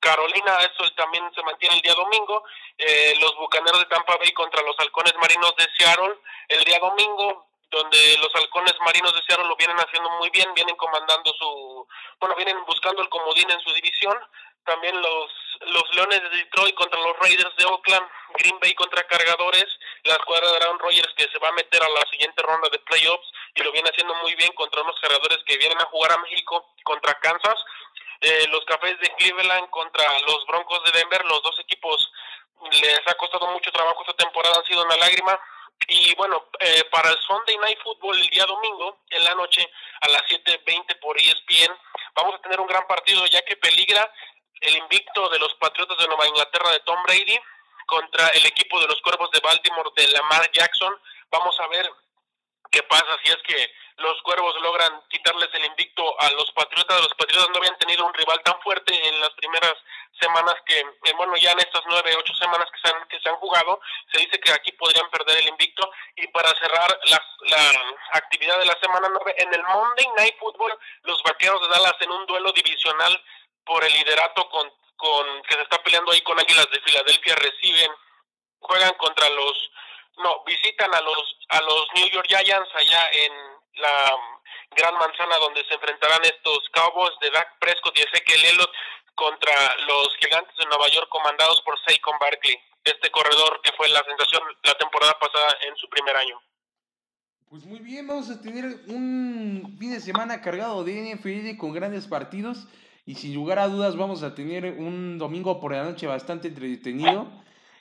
[0.00, 2.44] Carolina, eso también se mantiene el día domingo.
[2.78, 6.14] Eh, los Bucaneros de Tampa Bay contra los Halcones Marinos de Seattle
[6.48, 10.76] el día domingo donde los halcones marinos de Seattle lo vienen haciendo muy bien, vienen
[10.76, 11.86] comandando su,
[12.20, 14.16] bueno, vienen buscando el comodín en su división,
[14.64, 15.30] también los,
[15.66, 18.06] los Leones de Detroit contra los Raiders de Oakland,
[18.38, 19.66] Green Bay contra Cargadores,
[20.04, 22.78] la escuadra de Aaron Rodgers que se va a meter a la siguiente ronda de
[22.78, 26.18] playoffs y lo viene haciendo muy bien contra unos cargadores que vienen a jugar a
[26.18, 27.58] México contra Kansas,
[28.20, 32.12] eh, los Cafés de Cleveland contra los Broncos de Denver, los dos equipos
[32.70, 35.38] les ha costado mucho trabajo esta temporada, han sido una lágrima,
[35.88, 39.68] y bueno, eh, para el Sunday Night Football el día domingo, en la noche,
[40.00, 41.76] a las 7.20 por ESPN,
[42.14, 44.10] vamos a tener un gran partido ya que peligra
[44.60, 47.38] el invicto de los Patriotas de Nueva Inglaterra de Tom Brady
[47.86, 50.94] contra el equipo de los Cuervos de Baltimore de Lamar Jackson.
[51.30, 51.90] Vamos a ver
[52.70, 57.00] qué pasa si es que los Cuervos logran quitarles el invicto a los Patriotas.
[57.00, 59.74] Los Patriotas no habían tenido un rival tan fuerte en las primeras
[60.20, 63.28] semanas que, eh, bueno, ya en estas nueve, ocho semanas que se han, que se
[63.28, 63.80] han jugado,
[64.12, 65.90] se dice que aquí podrían perder el invicto.
[66.16, 67.72] Y para cerrar la, la
[68.12, 72.10] actividad de la semana nueve, en el Monday Night Football, los Vaqueros de Dallas en
[72.10, 73.24] un duelo divisional
[73.64, 77.90] por el liderato con, con que se está peleando ahí con Águilas de Filadelfia reciben,
[78.58, 79.70] juegan contra los,
[80.18, 84.16] no, visitan a los, a los New York Giants allá en la
[84.76, 88.70] Gran Manzana donde se enfrentarán estos Cowboys de Dak Prescott y Ezequiel Elliott
[89.14, 89.52] contra
[89.86, 94.42] los Gigantes de Nueva York comandados por Saquon Barkley, este corredor que fue la sensación
[94.64, 96.40] la temporada pasada en su primer año.
[97.48, 102.08] Pues muy bien, vamos a tener un fin de semana cargado de NFL con grandes
[102.08, 102.66] partidos
[103.06, 107.30] y sin lugar a dudas vamos a tener un domingo por la noche bastante entretenido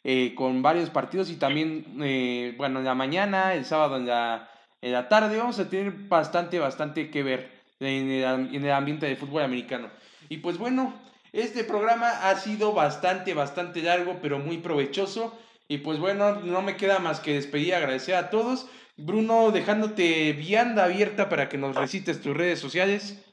[0.03, 4.52] eh, con varios partidos y también, eh, bueno, en la mañana, el sábado en la,
[4.83, 8.23] en la tarde vamos a tener bastante, bastante que ver en el,
[8.53, 9.89] en el ambiente de fútbol americano.
[10.27, 10.93] Y pues bueno,
[11.31, 15.39] este programa ha sido bastante, bastante largo, pero muy provechoso.
[15.69, 18.67] Y pues bueno, no me queda más que despedir agradecer a todos.
[18.97, 23.25] Bruno, dejándote vianda abierta para que nos recites tus redes sociales.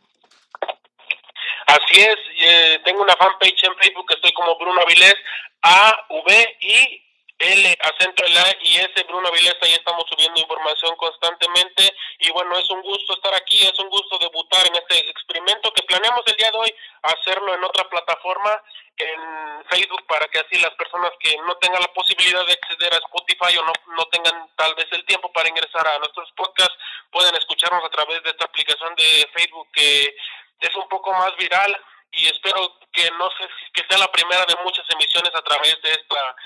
[1.66, 5.16] Así es, eh, tengo una fanpage en Facebook, estoy como Bruno Avilés,
[5.62, 7.02] A, V, I,
[7.40, 11.90] L, acento en la y S, Bruno Avilés, ahí estamos subiendo información constantemente.
[12.18, 15.82] Y bueno, es un gusto estar aquí, es un gusto debutar en este experimento que
[15.84, 18.62] planeamos el día de hoy hacerlo en otra plataforma,
[18.98, 22.98] en Facebook, para que así las personas que no tengan la posibilidad de acceder a
[22.98, 26.76] Spotify o no, no tengan tal vez el tiempo para ingresar a nuestros podcasts,
[27.10, 30.14] pueden escucharnos a través de esta aplicación de Facebook que
[30.60, 31.74] es un poco más viral.
[32.12, 35.92] Y espero que no sé que sea la primera de muchas emisiones a través de
[35.92, 36.36] esta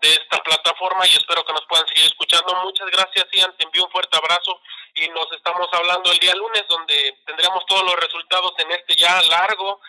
[0.00, 2.54] de esta plataforma y espero que nos puedan seguir escuchando.
[2.62, 3.54] Muchas gracias, Ian.
[3.56, 4.60] Te envío un fuerte abrazo
[4.94, 9.20] y nos estamos hablando el día lunes donde tendremos todos los resultados en este ya
[9.22, 9.80] largo,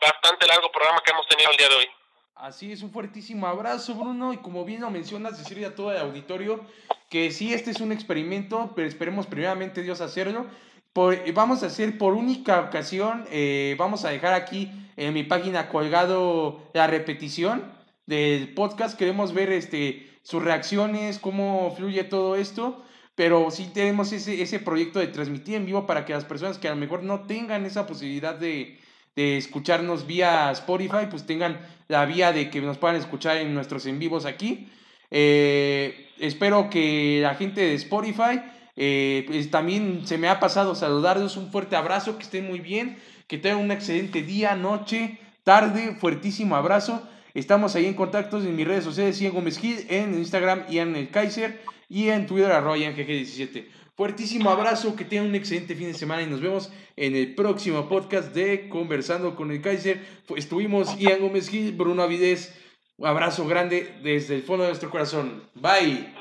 [0.00, 1.88] bastante largo programa que hemos tenido el día de hoy.
[2.36, 4.32] Así es, un fuertísimo abrazo, Bruno.
[4.32, 6.64] Y como bien lo mencionas, decirle a todo el auditorio
[7.08, 10.46] que sí, este es un experimento, pero esperemos primeramente Dios hacerlo.
[10.92, 15.68] Por, vamos a hacer por única ocasión, eh, vamos a dejar aquí en mi página
[15.68, 17.73] colgado la repetición
[18.06, 18.98] del podcast.
[18.98, 22.82] Queremos ver este, sus reacciones, cómo fluye todo esto.
[23.14, 26.66] Pero sí tenemos ese, ese proyecto de transmitir en vivo para que las personas que
[26.66, 28.80] a lo mejor no tengan esa posibilidad de,
[29.14, 33.86] de escucharnos vía Spotify, pues tengan la vía de que nos puedan escuchar en nuestros
[33.86, 34.68] en vivos aquí.
[35.10, 38.40] Eh, espero que la gente de Spotify,
[38.76, 42.98] eh, pues también se me ha pasado saludarlos, un fuerte abrazo, que estén muy bien,
[43.28, 47.06] que tengan un excelente día, noche, tarde, fuertísimo abrazo.
[47.34, 51.10] Estamos ahí en contactos en mis redes sociales, Ian Gómez Gil, en Instagram, Ian el
[51.10, 53.66] Kaiser, y en Twitter, arroba GG17.
[53.96, 57.88] Fuertísimo abrazo, que tengan un excelente fin de semana y nos vemos en el próximo
[57.88, 60.00] podcast de Conversando con el Kaiser.
[60.36, 62.54] Estuvimos Ian Gómez Gil, Bruno Avidez.
[62.98, 65.42] Un abrazo grande desde el fondo de nuestro corazón.
[65.54, 66.14] Bye.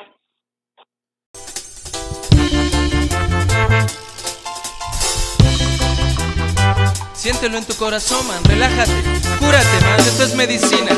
[7.13, 8.91] Siéntelo en tu corazón, man, relájate,
[9.39, 10.91] cúrate, man, esto es medicina.